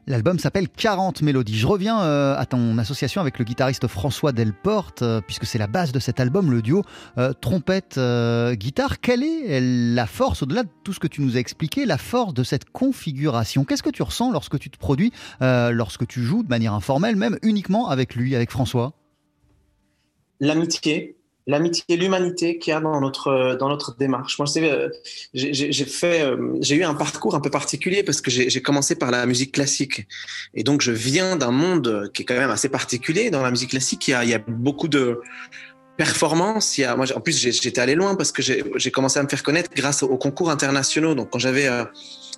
L'album 0.07 0.39
s'appelle 0.39 0.69
40 0.69 1.23
mélodies. 1.23 1.57
Je 1.57 1.67
reviens 1.67 2.01
euh, 2.01 2.35
à 2.37 2.47
ton 2.47 2.79
association 2.79 3.21
avec 3.21 3.39
le 3.39 3.45
guitariste 3.45 3.87
François 3.87 4.33
Delporte, 4.33 5.03
euh, 5.03 5.21
puisque 5.21 5.47
c'est 5.47 5.59
la 5.59 5.67
base 5.67 5.93
de 5.93 5.99
cet 5.99 6.21
album, 6.21 6.51
le 6.51 6.63
duo 6.63 6.83
euh, 7.19 7.33
trompette-guitare. 7.33 9.01
Quelle 9.01 9.23
est 9.23 9.61
la 9.61 10.07
force, 10.07 10.43
au-delà 10.43 10.65
de 10.65 10.69
tout 10.85 10.93
ce 10.93 11.01
que 11.01 11.07
tu 11.07 11.21
nous 11.21 11.37
as 11.37 11.41
expliqué, 11.41 11.87
la 11.87 11.99
force 11.99 12.35
de 12.35 12.43
cette 12.43 12.71
configuration? 12.71 13.65
Qu'est-ce 13.65 13.83
que 13.83 13.91
tu 13.91 14.03
ressens 14.03 14.33
lorsque 14.33 14.59
tu 14.59 14.71
te 14.71 14.79
produis, 14.79 15.13
lorsque 15.41 16.07
tu 16.07 16.23
joues 16.23 16.43
de 16.43 16.49
manière 16.49 16.75
informelle, 16.75 17.17
même 17.17 17.39
uniquement 17.43 17.89
avec 17.89 18.15
lui, 18.15 18.35
avec 18.35 18.51
François? 18.51 18.95
L'amitié, 20.41 21.20
l'amitié 21.51 21.85
et 21.89 21.97
l'humanité 21.97 22.59
qu'il 22.59 22.73
y 22.73 22.75
a 22.75 22.81
dans 22.81 23.01
notre, 23.01 23.57
dans 23.59 23.69
notre 23.69 23.97
démarche. 23.97 24.39
Moi, 24.39 24.47
euh, 24.57 24.89
j'ai 25.35 25.85
fait, 25.85 26.23
euh, 26.23 26.57
j'ai 26.61 26.77
eu 26.77 26.85
un 26.85 26.95
parcours 26.95 27.35
un 27.35 27.41
peu 27.41 27.51
particulier 27.51 28.03
parce 28.03 28.21
que 28.21 28.31
j'ai 28.31 28.63
commencé 28.63 28.95
par 28.95 29.11
la 29.11 29.27
musique 29.27 29.53
classique. 29.53 30.07
Et 30.55 30.63
donc, 30.63 30.81
je 30.81 30.93
viens 30.93 31.37
d'un 31.37 31.51
monde 31.51 32.11
qui 32.15 32.23
est 32.23 32.25
quand 32.25 32.37
même 32.37 32.51
assez 32.51 32.69
particulier. 32.69 33.31
Dans 33.31 33.43
la 33.43 33.51
musique 33.51 33.71
classique, 33.71 34.09
il 34.09 34.13
y 34.13 34.15
a, 34.15 34.25
il 34.25 34.31
y 34.31 34.35
a 34.35 34.39
beaucoup 34.39 34.89
de 34.89 35.21
performances. 35.97 36.79
Il 36.79 36.83
y 36.83 36.85
a, 36.85 36.97
moi, 36.97 37.07
en 37.15 37.21
plus, 37.21 37.37
j'étais 37.39 37.81
allé 37.81 37.95
loin 37.95 38.15
parce 38.15 38.33
que 38.33 38.43
j'ai 38.43 38.91
commencé 38.91 39.19
à 39.19 39.23
me 39.23 39.29
faire 39.29 39.43
connaître 39.43 39.71
grâce 39.75 40.03
aux, 40.03 40.17
concours 40.17 40.51
internationaux. 40.51 41.15
Donc, 41.15 41.31
quand 41.31 41.39
j'avais 41.39 41.69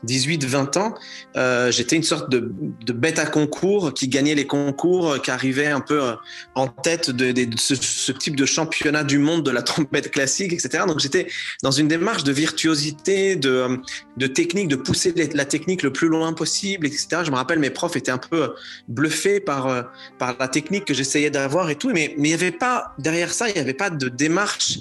euh, 0.05 0.07
18, 0.07 0.45
20 0.45 0.77
ans, 0.77 0.95
euh, 1.37 1.71
j'étais 1.71 1.97
une 1.97 2.03
sorte 2.03 2.31
de, 2.31 2.53
bête 2.93 3.19
à 3.19 3.27
concours 3.27 3.95
qui 3.95 4.09
gagnait 4.09 4.35
les 4.35 4.47
concours, 4.47 5.21
qui 5.23 5.31
arrivait 5.31 5.67
un 5.67 5.81
peu 5.81 6.03
euh, 6.03 6.13
en 6.55 6.69
tête 6.69 7.11
de, 7.11 7.35
ce, 7.57 8.13
type 8.13 8.37
de 8.37 8.45
championnat 8.45 9.05
du 9.05 9.19
monde 9.19 9.45
de 9.45 9.51
la 9.51 9.63
trompette 9.63 10.11
classique, 10.11 10.53
etc. 10.53 10.85
Donc 10.87 11.01
j'étais 11.01 11.27
dans 11.63 11.71
une 11.71 11.89
démarche 11.89 12.25
de 12.25 12.33
virtuosité, 12.33 13.37
de, 13.37 13.79
euh, 14.21 14.29
technique, 14.29 14.69
de 14.69 14.77
pousser 14.77 15.15
la 15.35 15.45
technique 15.45 15.83
le 15.83 15.93
plus 15.93 16.09
loin 16.09 16.33
possible, 16.33 16.87
etc. 16.87 17.23
Je 17.25 17.31
me 17.31 17.37
rappelle, 17.37 17.59
mes 17.59 17.71
profs 17.71 17.97
étaient 17.97 18.11
un 18.11 18.19
peu 18.19 18.55
bluffés 18.89 19.41
par, 19.41 19.91
par 20.19 20.37
la 20.39 20.49
technique 20.49 20.85
que 20.85 20.95
j'essayais 20.95 21.31
d'avoir 21.31 21.71
et 21.71 21.77
tout, 21.77 21.91
mais, 21.91 22.15
mais 22.19 22.29
il 22.29 22.31
n'y 22.31 22.35
avait 22.35 22.51
pas, 22.51 22.95
derrière 22.99 23.33
ça, 23.33 23.49
il 23.49 23.55
n'y 23.55 23.61
avait 23.61 23.75
pas 23.75 23.91
de 23.91 24.09
démarche 24.09 24.79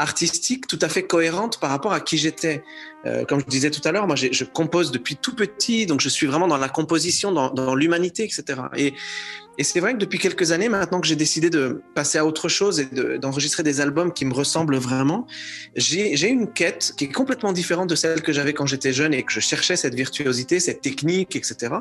artistique 0.00 0.66
tout 0.66 0.78
à 0.80 0.88
fait 0.88 1.02
cohérente 1.02 1.60
par 1.60 1.70
rapport 1.70 1.92
à 1.92 2.00
qui 2.00 2.16
j'étais. 2.16 2.64
Euh, 3.06 3.24
comme 3.24 3.40
je 3.40 3.46
disais 3.46 3.70
tout 3.70 3.86
à 3.86 3.92
l'heure, 3.92 4.06
moi 4.06 4.16
je 4.16 4.44
compose 4.44 4.90
depuis 4.90 5.16
tout 5.16 5.34
petit, 5.34 5.86
donc 5.86 6.00
je 6.00 6.08
suis 6.08 6.26
vraiment 6.26 6.48
dans 6.48 6.58
la 6.58 6.68
composition, 6.68 7.32
dans, 7.32 7.74
l'humanité, 7.74 8.24
etc. 8.24 8.62
Et, 8.76 8.94
et 9.60 9.62
c'est 9.62 9.78
vrai 9.78 9.92
que 9.92 9.98
depuis 9.98 10.18
quelques 10.18 10.52
années, 10.52 10.70
maintenant 10.70 11.02
que 11.02 11.06
j'ai 11.06 11.16
décidé 11.16 11.50
de 11.50 11.82
passer 11.94 12.16
à 12.16 12.24
autre 12.24 12.48
chose 12.48 12.80
et 12.80 13.18
d'enregistrer 13.18 13.62
des 13.62 13.82
albums 13.82 14.10
qui 14.10 14.24
me 14.24 14.32
ressemblent 14.32 14.78
vraiment, 14.78 15.26
j'ai 15.76 16.28
une 16.28 16.50
quête 16.50 16.94
qui 16.96 17.04
est 17.04 17.12
complètement 17.12 17.52
différente 17.52 17.90
de 17.90 17.94
celle 17.94 18.22
que 18.22 18.32
j'avais 18.32 18.54
quand 18.54 18.64
j'étais 18.64 18.94
jeune 18.94 19.12
et 19.12 19.22
que 19.22 19.30
je 19.30 19.40
cherchais 19.40 19.76
cette 19.76 19.94
virtuosité, 19.94 20.60
cette 20.60 20.80
technique, 20.80 21.36
etc 21.36 21.74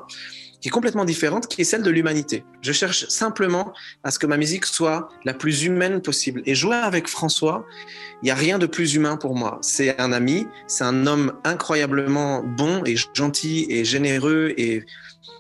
qui 0.61 0.67
est 0.67 0.71
complètement 0.71 1.05
différente, 1.05 1.47
qui 1.47 1.61
est 1.61 1.63
celle 1.63 1.84
de 1.84 1.89
l'humanité. 1.89 2.43
Je 2.61 2.73
cherche 2.73 3.07
simplement 3.07 3.73
à 4.03 4.11
ce 4.11 4.19
que 4.19 4.27
ma 4.27 4.36
musique 4.36 4.65
soit 4.65 5.09
la 5.23 5.34
plus 5.34 5.63
humaine 5.63 6.01
possible. 6.01 6.41
Et 6.45 6.53
jouer 6.53 6.75
avec 6.75 7.07
François, 7.07 7.65
il 8.21 8.25
n'y 8.25 8.32
a 8.32 8.36
rien 8.36 8.59
de 8.59 8.65
plus 8.65 8.95
humain 8.95 9.15
pour 9.15 9.36
moi. 9.36 9.59
C'est 9.61 9.99
un 10.01 10.11
ami, 10.11 10.47
c'est 10.67 10.84
un 10.84 11.07
homme 11.07 11.34
incroyablement 11.45 12.43
bon 12.43 12.84
et 12.86 12.95
gentil 13.13 13.67
et 13.69 13.86
généreux 13.86 14.53
et 14.57 14.84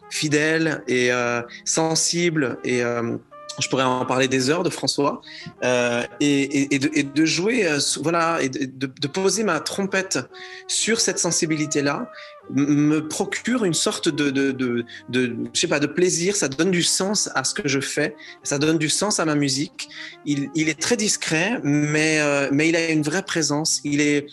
fidèle 0.09 0.83
et 0.87 1.11
euh, 1.11 1.41
sensible 1.65 2.57
et 2.63 2.83
euh, 2.83 3.17
je 3.59 3.67
pourrais 3.67 3.83
en 3.83 4.05
parler 4.05 4.27
des 4.27 4.49
heures 4.49 4.63
de 4.63 4.69
François 4.69 5.21
euh, 5.63 6.03
et, 6.21 6.79
de, 6.79 7.25
jouer 7.25 7.67
voilà 8.01 8.41
et 8.41 8.47
de, 8.47 9.07
poser 9.07 9.43
ma 9.43 9.59
trompette 9.59 10.19
sur 10.67 11.01
cette 11.01 11.19
sensibilité 11.19 11.81
là 11.81 12.09
me 12.51 13.01
procure 13.07 13.65
une 13.65 13.73
sorte 13.75 14.09
de, 14.09 14.85
je 15.13 15.59
sais 15.59 15.67
pas, 15.67 15.79
de 15.79 15.85
plaisir. 15.85 16.35
Ça 16.35 16.47
donne 16.47 16.71
du 16.71 16.81
sens 16.81 17.29
à 17.35 17.43
ce 17.43 17.53
que 17.53 17.67
je 17.67 17.79
fais. 17.79 18.15
Ça 18.41 18.57
donne 18.57 18.79
du 18.79 18.89
sens 18.89 19.19
à 19.19 19.25
ma 19.25 19.35
musique. 19.35 19.87
Il, 20.25 20.49
est 20.55 20.79
très 20.79 20.97
discret, 20.97 21.59
mais, 21.61 22.19
mais 22.51 22.69
il 22.69 22.75
a 22.75 22.89
une 22.89 23.03
vraie 23.03 23.21
présence. 23.21 23.81
Il 23.83 24.01
est, 24.01 24.25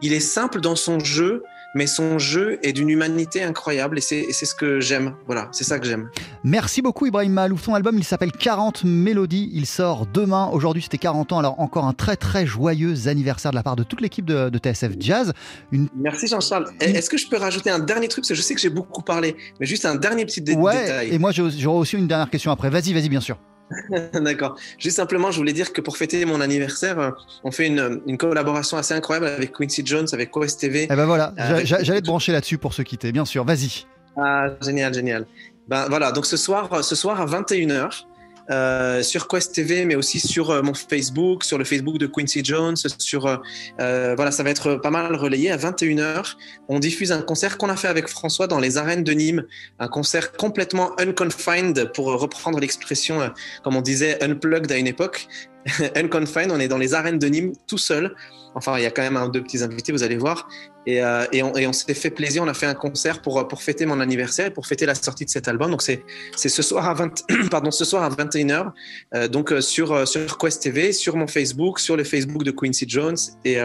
il 0.00 0.14
est 0.14 0.20
simple 0.20 0.60
dans 0.60 0.76
son 0.76 0.98
jeu, 0.98 1.42
mais 1.74 1.86
son 1.86 2.18
jeu 2.18 2.58
est 2.62 2.72
d'une 2.72 2.88
humanité 2.88 3.42
incroyable 3.42 3.98
et 3.98 4.00
c'est 4.00 4.32
ce 4.32 4.54
que 4.54 4.80
j'aime. 4.80 5.14
Voilà, 5.26 5.48
c'est 5.52 5.64
ça 5.64 5.78
que 5.78 5.86
j'aime. 5.86 6.10
Merci 6.44 6.82
beaucoup 6.82 7.06
Ibrahim 7.06 7.32
Malouf. 7.32 7.62
Son 7.62 7.74
album, 7.74 7.96
il 7.98 8.04
s'appelle 8.04 8.32
40 8.32 8.84
Mélodies. 8.84 9.50
Il 9.54 9.66
sort 9.66 10.06
demain. 10.06 10.48
Aujourd'hui, 10.52 10.82
c'était 10.82 10.98
40 10.98 11.32
ans. 11.32 11.38
Alors 11.38 11.60
encore 11.60 11.84
un 11.84 11.94
très 11.94 12.16
très 12.16 12.46
joyeux 12.46 13.08
anniversaire 13.08 13.50
de 13.50 13.56
la 13.56 13.62
part 13.62 13.76
de 13.76 13.84
toute 13.84 14.00
l'équipe 14.00 14.24
de, 14.24 14.50
TSF 14.58 14.92
Jazz. 14.98 15.32
Une... 15.72 15.88
Merci 15.96 16.26
Jean-Charles. 16.26 16.66
Est-ce 16.80 17.10
que 17.10 17.16
je 17.16 17.28
peux 17.28 17.36
rajouter 17.38 17.70
un 17.70 17.78
dernier 17.80 18.08
truc? 18.08 18.22
Parce 18.22 18.30
que 18.30 18.34
je 18.34 18.42
sais 18.42 18.54
que 18.54 18.60
j'ai 18.60 18.70
beaucoup 18.70 19.02
parlé, 19.02 19.36
mais 19.58 19.66
juste 19.66 19.84
un 19.84 19.96
dernier 19.96 20.24
petit 20.24 20.40
détail. 20.40 21.08
Et 21.10 21.18
moi, 21.18 21.32
j'aurai 21.32 21.78
aussi 21.78 21.96
une 21.96 22.06
dernière 22.06 22.30
question 22.30 22.50
après. 22.50 22.70
Vas-y, 22.70 22.92
vas-y, 22.92 23.08
bien 23.08 23.20
sûr. 23.20 23.38
D'accord. 24.14 24.56
Juste 24.78 24.96
simplement, 24.96 25.30
je 25.30 25.38
voulais 25.38 25.52
dire 25.52 25.72
que 25.72 25.80
pour 25.80 25.96
fêter 25.96 26.24
mon 26.24 26.40
anniversaire, 26.40 26.98
euh, 26.98 27.10
on 27.44 27.50
fait 27.50 27.66
une, 27.66 28.18
collaboration 28.18 28.76
assez 28.76 28.94
incroyable 28.94 29.26
avec 29.26 29.52
Quincy 29.52 29.82
Jones, 29.84 30.06
avec 30.12 30.30
Quest 30.30 30.60
TV. 30.60 30.88
Eh 30.90 30.94
ben 30.94 31.06
voilà, 31.06 31.34
j'allais 31.64 32.00
te 32.00 32.06
brancher 32.06 32.32
là-dessus 32.32 32.58
pour 32.58 32.74
se 32.74 32.82
quitter, 32.82 33.12
bien 33.12 33.24
sûr. 33.24 33.44
Vas-y. 33.44 33.86
Ah, 34.16 34.48
génial, 34.62 34.92
génial. 34.92 35.26
Ben 35.68 35.86
voilà, 35.88 36.12
donc 36.12 36.26
ce 36.26 36.36
soir, 36.36 36.84
ce 36.84 36.94
soir 36.94 37.20
à 37.20 37.26
21h, 37.26 38.04
euh, 38.50 39.02
sur 39.02 39.28
Quest 39.28 39.54
TV, 39.54 39.84
mais 39.84 39.94
aussi 39.94 40.20
sur 40.20 40.50
euh, 40.50 40.62
mon 40.62 40.74
Facebook, 40.74 41.44
sur 41.44 41.58
le 41.58 41.64
Facebook 41.64 41.98
de 41.98 42.06
Quincy 42.06 42.44
Jones, 42.44 42.74
euh, 43.14 44.14
voilà, 44.16 44.30
ça 44.30 44.42
va 44.42 44.50
être 44.50 44.76
pas 44.76 44.90
mal 44.90 45.14
relayé 45.14 45.50
à 45.50 45.56
21h. 45.56 46.34
On 46.68 46.78
diffuse 46.78 47.12
un 47.12 47.22
concert 47.22 47.58
qu'on 47.58 47.68
a 47.68 47.76
fait 47.76 47.88
avec 47.88 48.08
François 48.08 48.46
dans 48.46 48.58
les 48.58 48.78
arènes 48.78 49.04
de 49.04 49.12
Nîmes, 49.12 49.44
un 49.78 49.88
concert 49.88 50.32
complètement 50.32 50.98
unconfined 50.98 51.92
pour 51.94 52.06
reprendre 52.06 52.58
l'expression 52.58 53.32
comme 53.62 53.76
on 53.76 53.82
disait 53.82 54.22
unplugged 54.22 54.70
à 54.72 54.76
une 54.76 54.86
époque. 54.86 55.28
unconfined, 55.94 56.50
on 56.50 56.58
est 56.58 56.68
dans 56.68 56.78
les 56.78 56.94
arènes 56.94 57.18
de 57.18 57.28
Nîmes 57.28 57.52
tout 57.68 57.78
seul 57.78 58.14
Enfin, 58.54 58.78
il 58.78 58.82
y 58.82 58.86
a 58.86 58.90
quand 58.90 59.02
même 59.02 59.16
un 59.16 59.28
deux 59.28 59.42
petits 59.42 59.62
invités, 59.62 59.92
vous 59.92 60.02
allez 60.02 60.16
voir. 60.16 60.48
Et, 60.86 61.02
euh, 61.02 61.24
et 61.32 61.42
on, 61.42 61.52
on 61.54 61.72
s'est 61.72 61.94
fait 61.94 62.10
plaisir. 62.10 62.42
On 62.42 62.48
a 62.48 62.54
fait 62.54 62.66
un 62.66 62.74
concert 62.74 63.22
pour, 63.22 63.46
pour 63.46 63.62
fêter 63.62 63.86
mon 63.86 64.00
anniversaire 64.00 64.46
et 64.46 64.50
pour 64.50 64.66
fêter 64.66 64.86
la 64.86 64.94
sortie 64.94 65.24
de 65.24 65.30
cet 65.30 65.48
album. 65.48 65.70
Donc, 65.70 65.82
c'est 65.82 66.02
ce 66.36 66.62
soir 66.62 66.88
à 66.88 66.94
20, 66.94 67.24
pardon, 67.50 67.70
ce 67.70 67.84
soir 67.84 68.02
à 68.02 68.10
21h. 68.10 68.72
Euh, 69.14 69.28
donc, 69.28 69.52
euh, 69.52 69.60
sur, 69.60 70.06
sur 70.06 70.38
Quest 70.38 70.62
TV, 70.62 70.92
sur 70.92 71.16
mon 71.16 71.26
Facebook, 71.26 71.78
sur 71.78 71.96
le 71.96 72.04
Facebook 72.04 72.42
de 72.42 72.50
Quincy 72.50 72.86
Jones. 72.88 73.16
Et, 73.44 73.58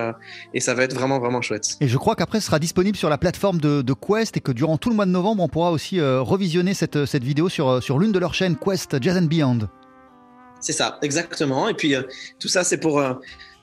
et 0.54 0.60
ça 0.60 0.74
va 0.74 0.84
être 0.84 0.94
vraiment, 0.94 1.20
vraiment 1.20 1.42
chouette. 1.42 1.78
Et 1.82 1.88
je 1.88 1.98
crois 1.98 2.16
qu'après, 2.16 2.40
ce 2.40 2.48
sera 2.48 2.60
disponible 2.60 2.98
sur 2.98 3.10
la 3.10 3.18
plateforme 3.18 3.60
de, 3.60 3.82
de, 3.82 3.94
Quest 3.94 4.38
et 4.38 4.40
que 4.40 4.52
durant 4.52 4.78
tout 4.78 4.90
le 4.90 4.96
mois 4.96 5.06
de 5.06 5.12
novembre, 5.12 5.44
on 5.44 5.48
pourra 5.48 5.72
aussi 5.72 6.00
revisionner 6.02 6.74
cette, 6.74 7.06
cette 7.06 7.24
vidéo 7.24 7.50
sur, 7.50 7.82
sur 7.82 8.00
l'une 8.00 8.12
de 8.12 8.20
leurs 8.20 8.34
chaînes, 8.34 8.56
Quest 8.56 9.02
Jazz 9.02 9.18
and 9.18 9.24
Beyond. 9.24 9.60
C'est 10.60 10.74
ça, 10.74 10.98
exactement. 11.02 11.68
Et 11.68 11.74
puis, 11.74 11.96
tout 12.40 12.48
ça, 12.48 12.64
c'est 12.64 12.78
pour 12.78 13.02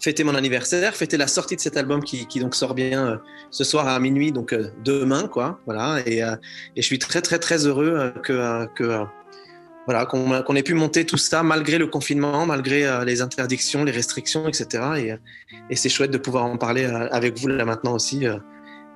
fêter 0.05 0.23
mon 0.23 0.35
anniversaire, 0.35 0.95
fêter 0.95 1.17
la 1.17 1.27
sortie 1.27 1.57
de 1.57 1.61
cet 1.61 1.79
album 1.79 2.03
qui, 2.05 2.39
donc 2.39 2.55
sort 2.55 2.75
bien 2.75 3.07
euh, 3.07 3.17
ce 3.51 3.65
soir 3.65 3.89
à 3.89 3.99
minuit, 3.99 4.33
donc 4.33 4.53
euh, 4.53 4.69
demain, 4.85 5.29
quoi. 5.29 5.61
Voilà. 5.65 6.01
Et, 6.07 6.23
euh, 6.23 6.37
et, 6.77 6.83
je 6.83 6.87
suis 6.87 6.99
très, 6.99 7.23
très, 7.23 7.39
très 7.39 7.67
heureux 7.67 8.13
que, 8.23 8.67
que 8.75 9.05
voilà, 9.87 10.05
qu'on 10.05 10.57
ait 10.57 10.63
pu 10.63 10.75
monter 10.75 11.07
tout 11.07 11.17
ça 11.17 11.43
malgré 11.43 11.79
le 11.79 11.87
confinement, 11.87 12.45
malgré 12.47 13.05
les 13.05 13.23
interdictions, 13.23 13.85
les 13.85 13.93
restrictions, 13.93 14.47
etc. 14.47 14.67
Et, 14.99 15.15
et 15.71 15.77
c'est 15.77 15.89
chouette 15.89 16.11
de 16.11 16.19
pouvoir 16.19 16.45
en 16.45 16.57
parler 16.57 16.85
avec 16.85 17.39
vous 17.39 17.49
là 17.49 17.65
maintenant 17.65 17.95
aussi. 17.95 18.25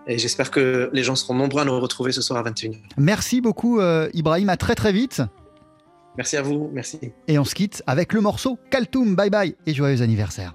Et 0.06 0.16
j'espère 0.16 0.50
que 0.50 0.88
les 0.94 1.02
gens 1.02 1.14
seront 1.14 1.34
nombreux 1.34 1.60
à 1.60 1.66
nous 1.66 1.78
retrouver 1.78 2.12
ce 2.12 2.22
soir 2.22 2.38
à 2.38 2.50
21h. 2.50 2.78
Merci 2.96 3.42
beaucoup, 3.42 3.82
Ibrahim. 4.14 4.48
À 4.48 4.56
très, 4.56 4.74
très 4.74 4.92
vite. 4.92 5.20
Merci 6.16 6.38
à 6.38 6.42
vous. 6.42 6.70
Merci. 6.72 6.98
Et 7.28 7.38
on 7.38 7.44
se 7.44 7.54
quitte 7.54 7.82
avec 7.86 8.14
le 8.14 8.22
morceau 8.22 8.58
Kaltoum. 8.70 9.14
Bye 9.14 9.30
bye 9.30 9.56
et 9.66 9.74
joyeux 9.74 10.00
anniversaire. 10.00 10.54